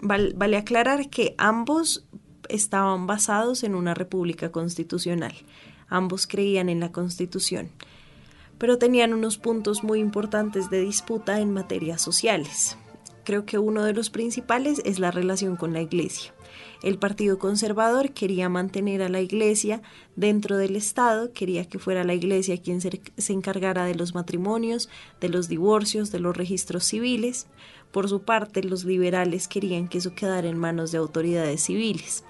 vale 0.00 0.56
aclarar 0.56 1.10
que 1.10 1.34
ambos 1.36 2.04
estaban 2.48 3.06
basados 3.06 3.64
en 3.64 3.74
una 3.74 3.92
república 3.92 4.50
constitucional. 4.50 5.34
Ambos 5.88 6.26
creían 6.26 6.68
en 6.68 6.80
la 6.80 6.90
constitución 6.90 7.70
pero 8.58 8.78
tenían 8.78 9.12
unos 9.12 9.38
puntos 9.38 9.84
muy 9.84 10.00
importantes 10.00 10.70
de 10.70 10.80
disputa 10.80 11.40
en 11.40 11.52
materias 11.52 12.02
sociales. 12.02 12.76
Creo 13.24 13.44
que 13.44 13.58
uno 13.58 13.84
de 13.84 13.92
los 13.92 14.10
principales 14.10 14.80
es 14.84 14.98
la 14.98 15.10
relación 15.10 15.56
con 15.56 15.72
la 15.72 15.82
iglesia. 15.82 16.32
El 16.82 16.98
Partido 16.98 17.38
Conservador 17.38 18.12
quería 18.12 18.48
mantener 18.48 19.02
a 19.02 19.08
la 19.08 19.20
Iglesia 19.20 19.82
dentro 20.14 20.56
del 20.56 20.76
Estado, 20.76 21.32
quería 21.32 21.68
que 21.68 21.78
fuera 21.78 22.04
la 22.04 22.14
Iglesia 22.14 22.60
quien 22.60 22.80
se, 22.80 23.00
encargara 23.32 23.84
de 23.86 23.94
los 23.94 24.14
matrimonios, 24.14 24.88
de 25.20 25.28
los 25.28 25.48
divorcios, 25.48 26.12
de 26.12 26.20
los 26.20 26.36
registros 26.36 26.84
civiles. 26.84 27.46
Por 27.90 28.08
su 28.08 28.22
parte, 28.22 28.62
los 28.62 28.84
liberales 28.84 29.48
querían 29.48 29.88
que 29.88 29.98
eso 29.98 30.14
quedara 30.14 30.48
en 30.48 30.58
manos 30.58 30.92
de 30.92 30.98
autoridades 30.98 31.62
civiles. 31.62 32.24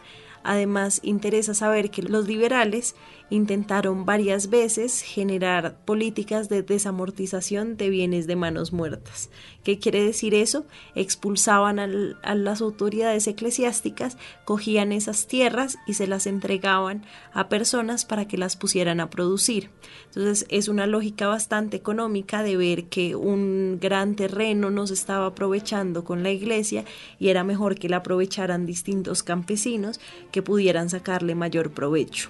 Además, 0.49 1.01
interesa 1.03 1.55
saber 1.55 1.91
que 1.91 2.03
los 2.03 2.29
liberales 2.29 2.95
intentaron 3.31 4.05
varias 4.05 4.49
veces 4.49 5.03
generar 5.03 5.77
políticas 5.85 6.49
de 6.49 6.63
desamortización 6.63 7.77
de 7.77 7.91
bienes 7.91 8.29
de 8.29 8.37
manos 8.37 8.73
muertas. 8.73 9.31
¿Qué 9.65 9.81
quiere 9.81 10.05
decir 10.05 10.35
eso? 10.35 10.65
Expulsaban 10.95 11.81
a 11.81 12.35
las 12.37 12.61
autoridades 12.61 13.27
eclesiásticas, 13.27 14.17
cogían 14.45 14.93
esas 14.93 15.27
tierras 15.27 15.77
y 15.89 15.95
se 15.95 16.07
las 16.07 16.29
entregaban 16.29 17.05
a 17.33 17.49
personas 17.49 18.05
para 18.05 18.29
que 18.29 18.39
las 18.39 18.55
pusieran 18.55 19.01
a 19.01 19.11
producir. 19.11 19.71
Entonces 20.07 20.47
es 20.49 20.69
una 20.69 20.87
lógica 20.87 21.27
bastante 21.27 21.77
económica 21.77 22.45
de 22.45 22.57
ver 22.57 22.85
que 22.85 23.17
un 23.17 23.79
gran 23.81 24.15
terreno 24.15 24.71
no 24.71 24.87
se 24.87 24.95
estaba 24.95 25.27
aprovechando 25.27 26.05
con 26.05 26.23
la 26.23 26.31
iglesia 26.31 26.85
y 27.19 27.31
era 27.31 27.43
mejor 27.43 27.75
que 27.75 27.89
la 27.89 27.99
aprovecharan 27.99 28.67
distintos 28.67 29.25
campesinos 29.25 29.99
que 30.37 30.43
pudieran 30.43 30.91
sacarle 30.91 31.35
mayor 31.35 31.71
provecho. 31.71 32.29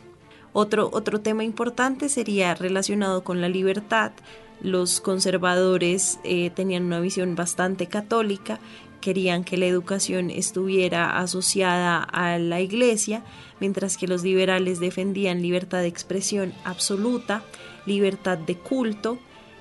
Otro, 0.53 0.90
otro 0.92 1.23
tema 1.23 1.42
importante 1.42 2.09
sería 2.09 2.55
relacionado 2.55 3.25
con 3.25 3.40
la 3.40 3.49
libertad. 3.49 4.12
Los 4.61 5.01
conservadores 5.01 6.21
eh, 6.23 6.51
tenían 6.51 6.85
una 6.85 7.01
visión 7.01 7.35
bastante 7.35 7.88
católica, 7.88 8.61
querían 9.01 9.42
que 9.42 9.57
la 9.57 9.66
educación 9.66 10.31
estuviera 10.31 11.19
asociada 11.19 12.01
a 12.01 12.38
la 12.38 12.61
iglesia, 12.61 13.25
mientras 13.59 13.97
que 13.97 14.07
los 14.07 14.23
liberales 14.23 14.79
defendían 14.79 15.42
libertad 15.42 15.81
de 15.81 15.88
expresión 15.88 16.55
absoluta, 16.62 17.42
libertad 17.87 18.38
de 18.38 18.57
culto, 18.57 19.19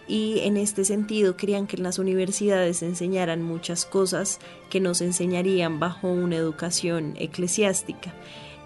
y 0.08 0.40
en 0.40 0.58
este 0.58 0.86
sentido 0.86 1.36
querían 1.36 1.68
que 1.68 1.78
en 1.78 1.84
las 1.84 2.00
universidades 2.00 2.78
se 2.78 2.86
enseñaran 2.86 3.42
muchas 3.42 3.86
cosas 3.86 4.40
que 4.70 4.80
nos 4.80 5.02
enseñarían 5.02 5.80
bajo 5.80 6.08
una 6.10 6.36
educación 6.36 7.16
eclesiástica. 7.18 8.14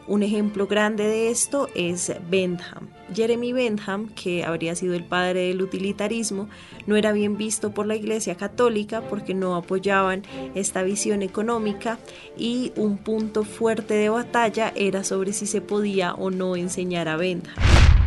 Un 0.10 0.23
ejemplo 0.23 0.65
grande 0.65 1.04
de 1.04 1.30
esto 1.30 1.69
es 1.75 2.12
Bentham. 2.32 2.88
Jeremy 3.13 3.54
Bentham, 3.54 4.10
que 4.10 4.43
habría 4.43 4.73
sido 4.73 4.95
el 4.95 5.04
padre 5.04 5.49
del 5.49 5.62
utilitarismo, 5.62 6.49
no 6.88 6.95
era 6.95 7.12
bien 7.12 7.38
visto 7.38 7.75
por 7.75 7.86
la 7.86 7.95
Iglesia 7.95 8.34
Católica 8.34 9.02
porque 9.02 9.36
no 9.36 9.56
apoyaban 9.56 10.23
esta 10.56 10.82
visión 10.82 11.21
económica 11.21 11.99
y 12.36 12.71
un 12.75 12.97
punto 12.97 13.43
fuerte 13.43 13.93
de 13.93 14.10
batalla 14.10 14.73
era 14.75 15.04
sobre 15.04 15.32
si 15.32 15.45
se 15.45 15.62
podía 15.62 16.15
o 16.15 16.32
no 16.32 16.56
enseñar 16.56 17.08
a 17.08 17.15
Bentham. 17.15 17.54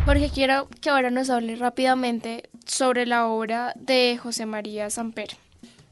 Jorge, 0.05 0.29
quiero 0.33 0.67
que 0.81 0.89
ahora 0.89 1.11
nos 1.11 1.29
hable 1.29 1.55
rápidamente 1.55 2.43
sobre 2.65 3.05
la 3.05 3.27
obra 3.27 3.73
de 3.79 4.19
José 4.21 4.45
María 4.45 4.89
Samper. 4.89 5.29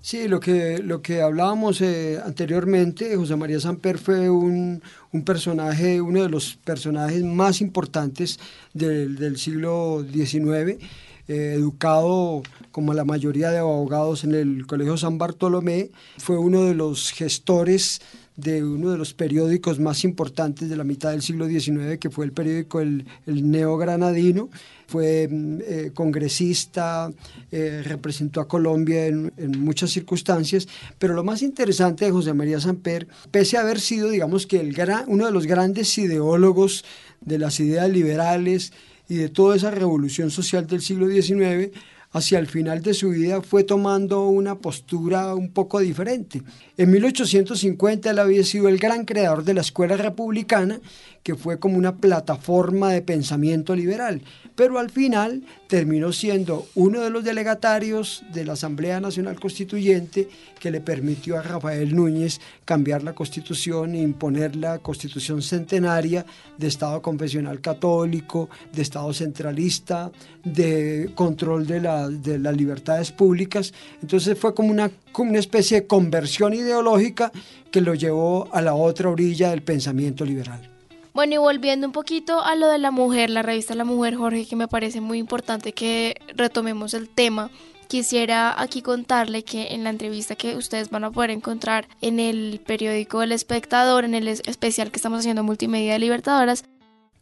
Sí, 0.02 0.28
lo 0.28 0.42
que, 0.42 0.80
lo 0.80 1.02
que 1.02 1.22
hablábamos 1.22 1.80
eh, 1.80 2.20
anteriormente, 2.26 3.16
José 3.16 3.38
María 3.38 3.62
Samper 3.62 3.98
fue 4.00 4.30
un, 4.30 4.82
personaje, 5.24 6.02
uno 6.02 6.24
de 6.24 6.30
los 6.30 6.58
personajes 6.58 7.24
más 7.24 7.62
importantes 7.62 8.38
del, 8.74 9.38
siglo 9.38 10.04
XIX, 10.12 10.84
eh, 11.30 11.54
educado 11.56 12.44
como 12.72 12.94
la 12.94 13.06
mayoría 13.06 13.50
de 13.50 13.60
abogados 13.60 14.26
en 14.26 14.36
el 14.36 14.68
Colegio 14.68 14.98
San 14.98 15.20
Bartolomé, 15.20 15.92
fue 16.18 16.38
uno 16.38 16.66
de 16.66 16.74
los 16.74 17.12
gestores 17.12 18.02
de 18.36 18.64
uno 18.64 18.92
de 18.92 18.98
los 18.98 19.14
periódicos 19.14 19.80
más 19.80 20.04
importantes 20.04 20.70
de 20.70 20.76
la 20.76 20.84
mitad 20.84 21.12
del 21.12 21.22
siglo 21.22 21.48
XIX, 21.48 22.00
que 22.00 22.10
fue 22.10 22.26
el 22.26 22.32
periódico 22.32 22.80
El, 22.80 23.06
el 23.28 23.50
Neogranadino. 23.50 24.50
Fue 24.88 25.28
mm, 25.30 25.60
eh, 25.62 25.92
congresista, 25.94 27.12
eh, 27.52 27.82
representó 27.86 28.42
a 28.42 28.48
Colombia 28.48 29.06
en, 29.08 29.32
muchas 29.60 29.92
circunstancias, 29.92 30.68
pero 31.00 31.14
lo 31.14 31.24
más 31.24 31.42
interesante 31.42 32.06
de 32.06 32.12
José 32.12 32.34
María 32.34 32.60
Samper, 32.60 33.08
pese 33.32 33.58
a 33.58 33.62
haber 33.62 33.80
sido, 33.80 34.10
digamos 34.10 34.48
que 34.48 34.60
el 34.60 34.76
uno 35.08 35.26
de 35.26 35.32
los 35.32 35.46
grandes 35.46 35.98
ideólogos 35.98 36.84
de 37.22 37.38
las 37.38 37.60
ideas 37.60 37.90
liberales 37.90 38.74
y 39.08 39.16
de 39.16 39.30
toda 39.30 39.56
esa 39.56 39.72
revolución 39.72 40.32
social 40.32 40.68
del 40.68 40.82
siglo 40.82 41.08
XIX, 41.08 41.72
hacia 42.12 42.40
el 42.40 42.48
final 42.48 42.82
de 42.82 42.94
su 42.94 43.10
vida 43.10 43.42
fue 43.42 43.64
tomando 43.64 44.28
una 44.28 44.56
postura 44.56 45.34
un 45.34 45.52
poco 45.52 45.80
diferente. 45.80 46.42
En 46.78 46.92
1850 46.92 48.12
él 48.12 48.20
había 48.20 48.44
sido 48.44 48.68
el 48.68 48.78
gran 48.78 49.06
creador 49.06 49.44
de 49.44 49.54
la 49.54 49.62
escuela 49.62 49.96
republicana, 49.96 50.80
que 51.24 51.36
fue 51.36 51.60
como 51.60 51.78
una 51.78 51.98
plataforma 51.98 52.92
de 52.92 53.02
pensamiento 53.02 53.76
liberal, 53.76 54.22
pero 54.56 54.80
al 54.80 54.90
final 54.90 55.44
terminó 55.68 56.12
siendo 56.12 56.68
uno 56.76 57.02
de 57.02 57.10
los 57.10 57.24
delegatarios 57.24 58.24
de 58.34 58.46
la 58.46 58.54
Asamblea 58.54 59.00
Nacional 59.00 59.40
Constituyente 59.40 60.28
que 60.60 60.72
le 60.72 60.82
permitió 60.82 61.38
a 61.38 61.42
Rafael 61.42 61.96
Núñez 61.96 62.40
cambiar 62.66 63.04
la 63.04 63.14
constitución 63.14 63.96
e 63.96 64.02
imponer 64.02 64.56
la 64.56 64.80
constitución 64.80 65.42
centenaria 65.42 66.26
de 66.58 66.68
Estado 66.68 67.02
confesional 67.02 67.62
católico, 67.62 68.50
de 68.74 68.82
Estado 68.82 69.14
centralista, 69.14 70.12
de 70.44 71.12
control 71.16 71.66
de, 71.66 71.80
las 71.80 72.58
libertades 72.58 73.12
públicas. 73.12 73.74
Entonces 74.02 74.38
fue 74.38 74.54
como 74.54 74.70
una, 74.70 74.92
como 75.12 75.30
una 75.30 75.40
especie 75.40 75.82
de 75.82 75.88
conversión 75.88 76.54
ideológica 76.54 77.32
que 77.72 77.82
lo 77.82 77.96
llevó 77.96 78.50
a 78.54 78.62
la 78.62 78.74
otra 78.74 79.10
orilla 79.10 79.52
del 79.52 79.62
pensamiento 79.62 80.26
liberal. 80.26 80.71
Bueno, 81.14 81.34
y 81.34 81.38
volviendo 81.38 81.88
un 81.88 81.92
poquito 81.92 82.42
a 82.42 82.56
lo 82.56 82.68
de 82.68 82.78
la 82.78 82.90
mujer, 82.90 83.30
la 83.30 83.42
revista 83.42 83.76
La 83.76 83.84
Mujer, 83.84 84.16
Jorge, 84.16 84.46
que 84.46 84.56
me 84.56 84.70
parece 84.70 85.02
muy 85.02 85.18
importante 85.18 85.74
que 85.74 86.16
retomemos 86.36 86.94
el 86.94 87.10
tema. 87.10 87.52
Quisiera 87.90 88.60
aquí 88.62 88.82
contarle 88.82 89.44
que 89.44 89.74
en 89.74 89.84
la 89.84 89.90
entrevista 89.90 90.36
que 90.36 90.56
ustedes 90.56 90.90
van 90.90 91.04
a 91.04 91.12
poder 91.12 91.32
encontrar 91.32 91.86
en 92.00 92.22
el 92.22 92.62
periódico 92.66 93.22
El 93.24 93.34
Espectador, 93.34 94.06
en 94.06 94.16
el 94.16 94.30
especial 94.30 94.90
que 94.90 94.96
estamos 94.96 95.20
haciendo 95.20 95.44
Multimedia 95.44 95.94
de 95.94 96.00
Libertadoras, 96.00 96.64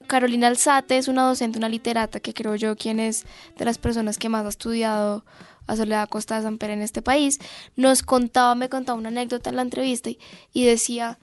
Carolina 0.06 0.48
Alzate 0.48 0.98
es 0.98 1.08
una 1.08 1.24
docente, 1.24 1.58
una 1.58 1.70
literata 1.70 2.20
que 2.20 2.36
creo 2.36 2.56
yo 2.56 2.76
quien 2.76 3.00
es 3.00 3.26
de 3.58 3.66
las 3.66 3.80
personas 3.80 4.20
que 4.20 4.30
más 4.30 4.46
ha 4.46 4.50
estudiado 4.50 5.26
a 5.66 5.76
Soledad 5.76 6.10
Costa 6.10 6.36
de 6.36 6.44
San 6.44 6.60
Pedro 6.60 6.74
en 6.74 6.82
este 6.84 7.02
país, 7.02 7.40
nos 7.76 8.04
contaba, 8.04 8.54
me 8.54 8.70
contaba 8.70 9.00
una 9.00 9.10
anécdota 9.10 9.50
en 9.50 9.56
la 9.56 9.62
entrevista 9.64 10.12
y 10.54 10.66
decía 10.66 11.18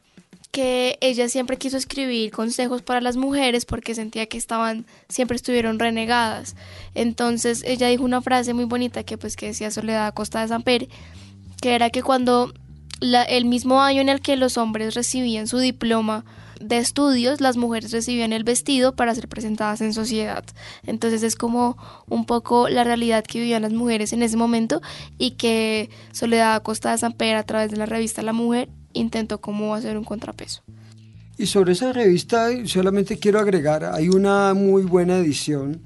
que 0.56 0.96
ella 1.02 1.28
siempre 1.28 1.58
quiso 1.58 1.76
escribir 1.76 2.30
consejos 2.30 2.80
para 2.80 3.02
las 3.02 3.18
mujeres 3.18 3.66
porque 3.66 3.94
sentía 3.94 4.24
que 4.24 4.38
estaban, 4.38 4.86
siempre 5.06 5.36
estuvieron 5.36 5.78
renegadas. 5.78 6.56
Entonces 6.94 7.62
ella 7.66 7.88
dijo 7.88 8.04
una 8.04 8.22
frase 8.22 8.54
muy 8.54 8.64
bonita 8.64 9.02
que 9.02 9.18
pues 9.18 9.36
que 9.36 9.48
decía 9.48 9.70
Soledad 9.70 10.14
Costa 10.14 10.40
de 10.40 10.48
San 10.48 10.62
Pere, 10.62 10.88
que 11.60 11.74
era 11.74 11.90
que 11.90 12.02
cuando 12.02 12.54
el 13.02 13.44
mismo 13.44 13.82
año 13.82 14.00
en 14.00 14.08
el 14.08 14.22
que 14.22 14.36
los 14.36 14.56
hombres 14.56 14.94
recibían 14.94 15.46
su 15.46 15.58
diploma 15.58 16.24
de 16.58 16.78
estudios, 16.78 17.42
las 17.42 17.58
mujeres 17.58 17.92
recibían 17.92 18.32
el 18.32 18.42
vestido 18.42 18.96
para 18.96 19.14
ser 19.14 19.28
presentadas 19.28 19.82
en 19.82 19.92
sociedad. 19.92 20.42
Entonces 20.86 21.22
es 21.22 21.36
como 21.36 21.76
un 22.08 22.24
poco 22.24 22.70
la 22.70 22.82
realidad 22.82 23.24
que 23.24 23.40
vivían 23.40 23.60
las 23.60 23.74
mujeres 23.74 24.14
en 24.14 24.22
ese 24.22 24.38
momento 24.38 24.80
y 25.18 25.32
que 25.32 25.90
Soledad 26.12 26.62
Costa 26.62 26.92
de 26.92 26.96
San 26.96 27.12
Pedro 27.12 27.40
a 27.40 27.42
través 27.42 27.70
de 27.70 27.76
la 27.76 27.84
revista 27.84 28.22
La 28.22 28.32
Mujer 28.32 28.70
intento 28.96 29.40
cómo 29.40 29.74
hacer 29.74 29.96
un 29.96 30.04
contrapeso. 30.04 30.62
Y 31.38 31.46
sobre 31.46 31.72
esa 31.72 31.92
revista 31.92 32.48
solamente 32.66 33.18
quiero 33.18 33.38
agregar, 33.38 33.84
hay 33.84 34.08
una 34.08 34.54
muy 34.54 34.82
buena 34.84 35.18
edición 35.18 35.82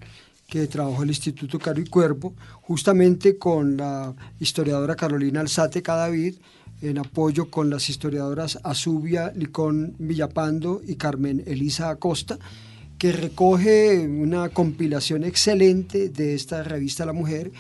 que 0.47 0.67
trabajó 0.67 1.03
el 1.03 1.11
Instituto 1.11 1.59
Caro 1.59 1.81
y 1.81 1.87
Cuervo, 1.87 2.35
justamente 2.61 3.39
con 3.39 3.77
la 3.77 4.15
historiadora 4.39 4.97
Carolina 4.97 5.41
Alzate 5.41 5.83
Cadavid, 5.83 6.37
en 6.83 6.99
apoyo 6.99 7.51
con 7.51 7.69
las 7.71 7.89
historiadoras 7.89 8.59
Azubia, 8.65 9.33
Licón 9.35 9.95
Villapando 9.99 10.81
y 10.87 10.97
Carmen 10.97 11.43
Elisa 11.47 11.91
Acosta, 11.91 12.39
que 12.99 13.13
recoge 13.13 14.07
una 14.07 14.51
compilación 14.51 15.25
excelente 15.25 16.09
de 16.09 16.35
esta 16.35 16.63
revista 16.63 17.07
La 17.07 17.13
Mujer, 17.13 17.51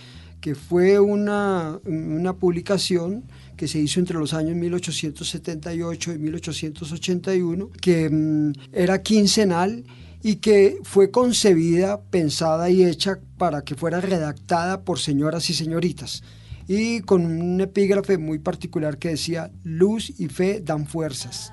que 0.40 0.54
fue 0.54 0.98
una, 0.98 1.78
una 1.84 2.32
publicación 2.34 3.24
que 3.60 3.68
se 3.68 3.78
hizo 3.78 4.00
entre 4.00 4.16
los 4.16 4.32
años 4.32 4.56
1878 4.56 6.14
y 6.14 6.18
1881, 6.18 7.68
que 7.78 8.08
mm, 8.08 8.52
era 8.72 9.02
quincenal 9.02 9.84
y 10.22 10.36
que 10.36 10.78
fue 10.82 11.10
concebida, 11.10 12.00
pensada 12.00 12.70
y 12.70 12.82
hecha 12.82 13.18
para 13.36 13.60
que 13.60 13.74
fuera 13.74 14.00
redactada 14.00 14.80
por 14.80 14.98
señoras 14.98 15.50
y 15.50 15.52
señoritas 15.52 16.22
y 16.68 17.02
con 17.02 17.26
un 17.26 17.60
epígrafe 17.60 18.16
muy 18.16 18.38
particular 18.38 18.96
que 18.96 19.10
decía 19.10 19.50
luz 19.62 20.08
y 20.18 20.28
fe 20.28 20.62
dan 20.64 20.86
fuerzas. 20.86 21.52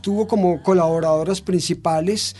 Tuvo 0.00 0.28
como 0.28 0.62
colaboradoras 0.62 1.40
principales 1.40 2.36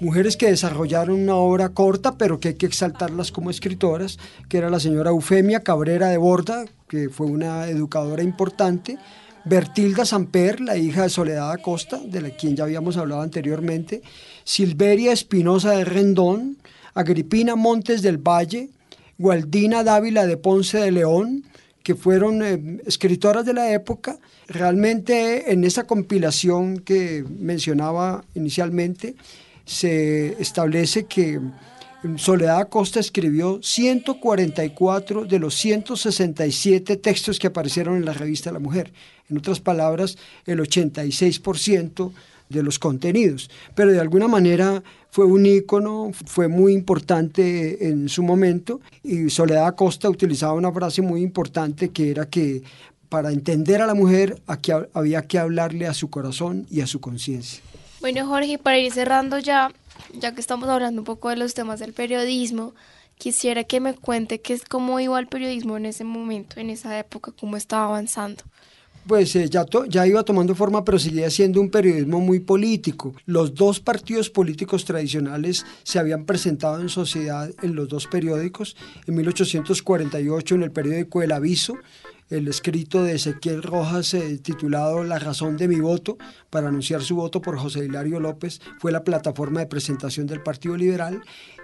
mujeres 0.00 0.36
que 0.36 0.48
desarrollaron 0.48 1.20
una 1.20 1.36
obra 1.36 1.68
corta, 1.70 2.16
pero 2.16 2.40
que 2.40 2.48
hay 2.48 2.54
que 2.54 2.66
exaltarlas 2.66 3.30
como 3.30 3.50
escritoras, 3.50 4.18
que 4.48 4.58
era 4.58 4.70
la 4.70 4.80
señora 4.80 5.10
Eufemia 5.10 5.60
Cabrera 5.60 6.08
de 6.08 6.16
Borda, 6.16 6.64
fue 7.10 7.26
una 7.26 7.68
educadora 7.68 8.22
importante, 8.22 8.98
Bertilda 9.44 10.04
Samper, 10.04 10.60
la 10.60 10.76
hija 10.76 11.02
de 11.02 11.10
Soledad 11.10 11.52
Acosta, 11.52 11.98
de 11.98 12.22
la 12.22 12.30
quien 12.30 12.56
ya 12.56 12.64
habíamos 12.64 12.96
hablado 12.96 13.20
anteriormente, 13.20 14.02
Silveria 14.44 15.12
Espinosa 15.12 15.72
de 15.72 15.84
Rendón, 15.84 16.56
Agripina 16.94 17.54
Montes 17.54 18.00
del 18.00 18.18
Valle, 18.18 18.70
Gualdina 19.18 19.84
Dávila 19.84 20.26
de 20.26 20.36
Ponce 20.36 20.78
de 20.78 20.90
León, 20.90 21.44
que 21.82 21.94
fueron 21.94 22.42
eh, 22.42 22.80
escritoras 22.86 23.44
de 23.44 23.52
la 23.52 23.70
época. 23.70 24.18
Realmente 24.48 25.52
en 25.52 25.64
esa 25.64 25.84
compilación 25.84 26.78
que 26.78 27.24
mencionaba 27.38 28.24
inicialmente, 28.34 29.14
se 29.66 30.40
establece 30.42 31.04
que 31.04 31.40
Soledad 32.16 32.60
Acosta 32.60 33.00
escribió 33.00 33.60
144 33.62 35.24
de 35.24 35.38
los 35.38 35.54
167 35.54 36.96
textos 36.98 37.38
que 37.38 37.46
aparecieron 37.46 37.96
en 37.96 38.04
la 38.04 38.12
revista 38.12 38.52
La 38.52 38.58
Mujer. 38.58 38.92
En 39.30 39.38
otras 39.38 39.60
palabras, 39.60 40.18
el 40.44 40.60
86% 40.60 42.12
de 42.50 42.62
los 42.62 42.78
contenidos. 42.78 43.50
Pero 43.74 43.90
de 43.90 44.00
alguna 44.00 44.28
manera 44.28 44.82
fue 45.10 45.24
un 45.24 45.46
ícono, 45.46 46.12
fue 46.26 46.48
muy 46.48 46.74
importante 46.74 47.88
en 47.88 48.08
su 48.08 48.22
momento 48.22 48.80
y 49.02 49.30
Soledad 49.30 49.66
Acosta 49.66 50.10
utilizaba 50.10 50.52
una 50.52 50.72
frase 50.72 51.00
muy 51.00 51.22
importante 51.22 51.88
que 51.88 52.10
era 52.10 52.26
que 52.26 52.62
para 53.08 53.30
entender 53.30 53.80
a 53.80 53.86
la 53.86 53.94
mujer 53.94 54.42
había 54.92 55.22
que 55.22 55.38
hablarle 55.38 55.86
a 55.86 55.94
su 55.94 56.10
corazón 56.10 56.66
y 56.70 56.80
a 56.80 56.86
su 56.86 57.00
conciencia. 57.00 57.62
Bueno, 58.04 58.26
Jorge, 58.26 58.58
para 58.58 58.78
ir 58.78 58.92
cerrando 58.92 59.38
ya, 59.38 59.72
ya 60.12 60.34
que 60.34 60.40
estamos 60.42 60.68
hablando 60.68 61.00
un 61.00 61.06
poco 61.06 61.30
de 61.30 61.36
los 61.36 61.54
temas 61.54 61.80
del 61.80 61.94
periodismo, 61.94 62.74
quisiera 63.16 63.64
que 63.64 63.80
me 63.80 63.94
cuente 63.94 64.42
qué 64.42 64.52
es 64.52 64.62
cómo 64.62 65.00
iba 65.00 65.18
el 65.18 65.26
periodismo 65.26 65.78
en 65.78 65.86
ese 65.86 66.04
momento, 66.04 66.60
en 66.60 66.68
esa 66.68 66.98
época, 66.98 67.32
cómo 67.34 67.56
estaba 67.56 67.86
avanzando 67.86 68.44
pues 69.06 69.36
eh, 69.36 69.48
ya, 69.50 69.66
ya 69.88 70.06
iba 70.06 70.22
tomando 70.22 70.54
forma, 70.54 70.84
pero 70.84 70.98
seguía 70.98 71.28
siendo 71.30 71.60
un 71.60 71.70
periodismo 71.70 72.20
muy 72.20 72.40
político. 72.40 73.14
Los 73.26 73.54
dos 73.54 73.80
partidos 73.80 74.30
políticos 74.30 74.84
tradicionales 74.84 75.66
se 75.82 75.98
habían 75.98 76.24
presentado 76.24 76.80
en 76.80 76.88
sociedad 76.88 77.50
en 77.62 77.74
los 77.74 77.88
dos 77.88 78.06
periódicos. 78.06 78.76
En 79.06 79.16
1848 79.16 80.54
en 80.54 80.62
el 80.62 80.70
periódico 80.70 81.22
El 81.22 81.32
Aviso 81.32 81.76
el 82.36 82.48
escrito 82.48 83.04
de 83.04 83.14
Ezequiel 83.14 83.62
Rojas 83.62 84.12
eh, 84.14 84.38
titulado 84.42 85.04
La 85.04 85.20
razón 85.20 85.56
de 85.56 85.68
mi 85.68 85.78
voto 85.78 86.18
para 86.50 86.68
anunciar 86.68 87.02
su 87.02 87.14
voto 87.14 87.40
por 87.40 87.56
José 87.56 87.84
Hilario 87.84 88.18
López 88.18 88.60
fue 88.80 88.90
la 88.90 89.04
plataforma 89.04 89.60
de 89.60 89.66
presentación 89.66 90.26
del 90.26 90.42
Partido 90.42 90.76
Liberal 90.76 91.20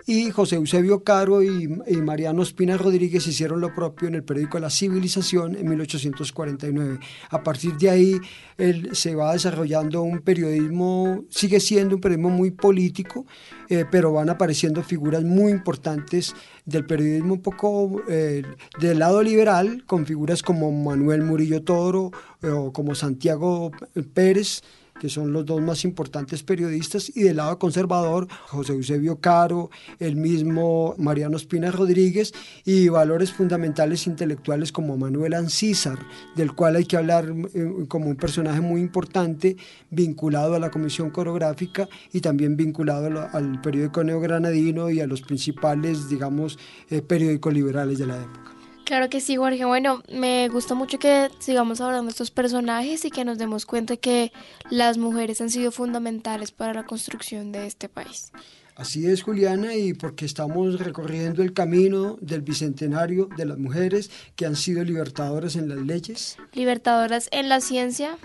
y 0.06 0.30
José 0.30 0.56
Eusebio 0.56 1.04
Caro 1.04 1.42
y, 1.42 1.68
Mariano 1.68 2.42
Espina 2.42 2.76
Rodríguez 2.76 3.26
hicieron 3.26 3.60
lo 3.60 3.74
propio 3.74 4.08
en 4.08 4.14
el 4.14 4.24
periódico 4.24 4.58
La 4.58 4.70
Civilización 4.70 5.54
en 5.56 5.68
1849. 5.68 6.98
A 7.30 7.42
partir 7.42 7.76
de 7.76 7.90
ahí 7.90 8.20
él, 8.56 8.90
se 8.92 9.14
va 9.14 9.32
desarrollando 9.32 10.02
un 10.02 10.20
periodismo, 10.20 11.24
sigue 11.28 11.60
siendo 11.60 11.96
un 11.96 12.00
periodismo 12.00 12.30
muy 12.30 12.50
político, 12.50 13.26
eh, 13.68 13.84
pero 13.90 14.12
van 14.12 14.30
apareciendo 14.30 14.82
figuras 14.82 15.22
muy 15.22 15.52
importantes 15.52 16.34
del 16.64 16.86
periodismo 16.86 17.34
un 17.34 17.42
poco 17.42 18.02
eh, 18.08 18.42
del 18.80 18.98
lado 18.98 19.22
liberal, 19.22 19.84
con 19.86 20.06
figuras 20.06 20.42
como 20.42 20.59
Manuel 20.68 21.22
Murillo 21.22 21.62
Toro 21.62 22.10
eh, 22.42 22.48
o 22.48 22.72
como 22.72 22.94
Santiago 22.94 23.70
Pérez, 24.14 24.62
que 25.00 25.08
son 25.08 25.32
los 25.32 25.46
dos 25.46 25.60
más 25.62 25.84
importantes 25.84 26.42
periodistas, 26.42 27.10
y 27.16 27.22
del 27.22 27.38
lado 27.38 27.58
conservador, 27.58 28.28
José 28.48 28.74
Eusebio 28.74 29.16
Caro, 29.16 29.70
el 29.98 30.14
mismo 30.14 30.94
Mariano 30.98 31.38
Espina 31.38 31.70
Rodríguez, 31.70 32.32
y 32.64 32.88
valores 32.88 33.32
fundamentales 33.32 34.06
intelectuales 34.06 34.70
como 34.70 34.98
Manuel 34.98 35.34
Ancísar, 35.34 35.98
del 36.36 36.52
cual 36.52 36.76
hay 36.76 36.84
que 36.84 36.98
hablar 36.98 37.32
eh, 37.54 37.86
como 37.88 38.10
un 38.10 38.16
personaje 38.16 38.60
muy 38.60 38.82
importante, 38.82 39.56
vinculado 39.90 40.54
a 40.54 40.58
la 40.58 40.70
Comisión 40.70 41.10
Coreográfica 41.10 41.88
y 42.12 42.20
también 42.20 42.56
vinculado 42.56 43.28
al 43.32 43.60
periódico 43.62 44.04
neogranadino 44.04 44.90
y 44.90 45.00
a 45.00 45.06
los 45.06 45.22
principales, 45.22 46.10
digamos, 46.10 46.58
eh, 46.90 47.00
periódicos 47.00 47.54
liberales 47.54 47.98
de 47.98 48.06
la 48.06 48.16
época. 48.16 48.49
Claro 48.90 49.08
que 49.08 49.20
sí, 49.20 49.36
Jorge. 49.36 49.64
Bueno, 49.66 50.02
me 50.12 50.48
gusta 50.48 50.74
mucho 50.74 50.98
que 50.98 51.28
sigamos 51.38 51.80
hablando 51.80 52.06
de 52.06 52.10
estos 52.10 52.32
personajes 52.32 53.04
y 53.04 53.12
que 53.12 53.24
nos 53.24 53.38
demos 53.38 53.64
cuenta 53.64 53.96
que 53.96 54.32
las 54.68 54.98
mujeres 54.98 55.40
han 55.40 55.48
sido 55.48 55.70
fundamentales 55.70 56.50
para 56.50 56.74
la 56.74 56.84
construcción 56.84 57.52
de 57.52 57.68
este 57.68 57.88
país. 57.88 58.32
Así 58.74 59.06
es, 59.06 59.22
Juliana, 59.22 59.76
y 59.76 59.94
porque 59.94 60.24
estamos 60.24 60.80
recorriendo 60.80 61.40
el 61.44 61.52
camino 61.52 62.18
del 62.20 62.42
bicentenario 62.42 63.28
de 63.36 63.44
las 63.44 63.58
mujeres 63.58 64.10
que 64.34 64.44
han 64.44 64.56
sido 64.56 64.82
libertadoras 64.82 65.54
en 65.54 65.68
las 65.68 65.78
leyes. 65.78 66.36
Libertadoras 66.52 67.28
en 67.30 67.48
la 67.48 67.60
ciencia. 67.60 68.18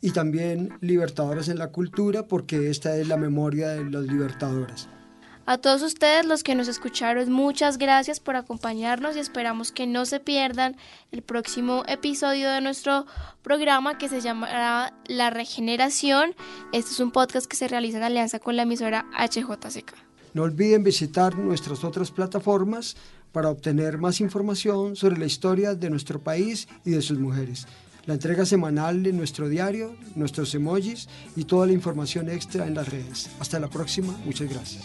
Y 0.00 0.12
también 0.12 0.78
libertadoras 0.80 1.48
en 1.48 1.58
la 1.58 1.72
cultura, 1.72 2.28
porque 2.28 2.70
esta 2.70 2.96
es 2.96 3.08
la 3.08 3.16
memoria 3.16 3.70
de 3.70 3.90
las 3.90 4.04
libertadoras. 4.04 4.88
A 5.46 5.58
todos 5.58 5.82
ustedes 5.82 6.24
los 6.24 6.42
que 6.42 6.54
nos 6.54 6.68
escucharon, 6.68 7.30
muchas 7.30 7.76
gracias 7.76 8.18
por 8.18 8.34
acompañarnos 8.34 9.14
y 9.14 9.18
esperamos 9.18 9.72
que 9.72 9.86
no 9.86 10.06
se 10.06 10.18
pierdan 10.18 10.74
el 11.12 11.20
próximo 11.20 11.82
episodio 11.86 12.50
de 12.50 12.62
nuestro 12.62 13.04
programa 13.42 13.98
que 13.98 14.08
se 14.08 14.22
llamará 14.22 14.94
La 15.06 15.28
Regeneración. 15.28 16.34
Este 16.72 16.92
es 16.92 17.00
un 17.00 17.10
podcast 17.10 17.44
que 17.44 17.56
se 17.56 17.68
realiza 17.68 17.98
en 17.98 18.04
alianza 18.04 18.38
con 18.38 18.56
la 18.56 18.62
emisora 18.62 19.04
HJCK. 19.18 19.92
No 20.32 20.44
olviden 20.44 20.82
visitar 20.82 21.36
nuestras 21.36 21.84
otras 21.84 22.10
plataformas 22.10 22.96
para 23.30 23.50
obtener 23.50 23.98
más 23.98 24.22
información 24.22 24.96
sobre 24.96 25.18
la 25.18 25.26
historia 25.26 25.74
de 25.74 25.90
nuestro 25.90 26.22
país 26.22 26.68
y 26.86 26.92
de 26.92 27.02
sus 27.02 27.18
mujeres. 27.18 27.66
La 28.06 28.14
entrega 28.14 28.46
semanal 28.46 29.02
de 29.02 29.12
nuestro 29.12 29.50
diario, 29.50 29.94
nuestros 30.14 30.54
emojis 30.54 31.06
y 31.36 31.44
toda 31.44 31.66
la 31.66 31.74
información 31.74 32.30
extra 32.30 32.66
en 32.66 32.74
las 32.74 32.88
redes. 32.88 33.28
Hasta 33.40 33.58
la 33.58 33.68
próxima, 33.68 34.16
muchas 34.24 34.48
gracias. 34.48 34.84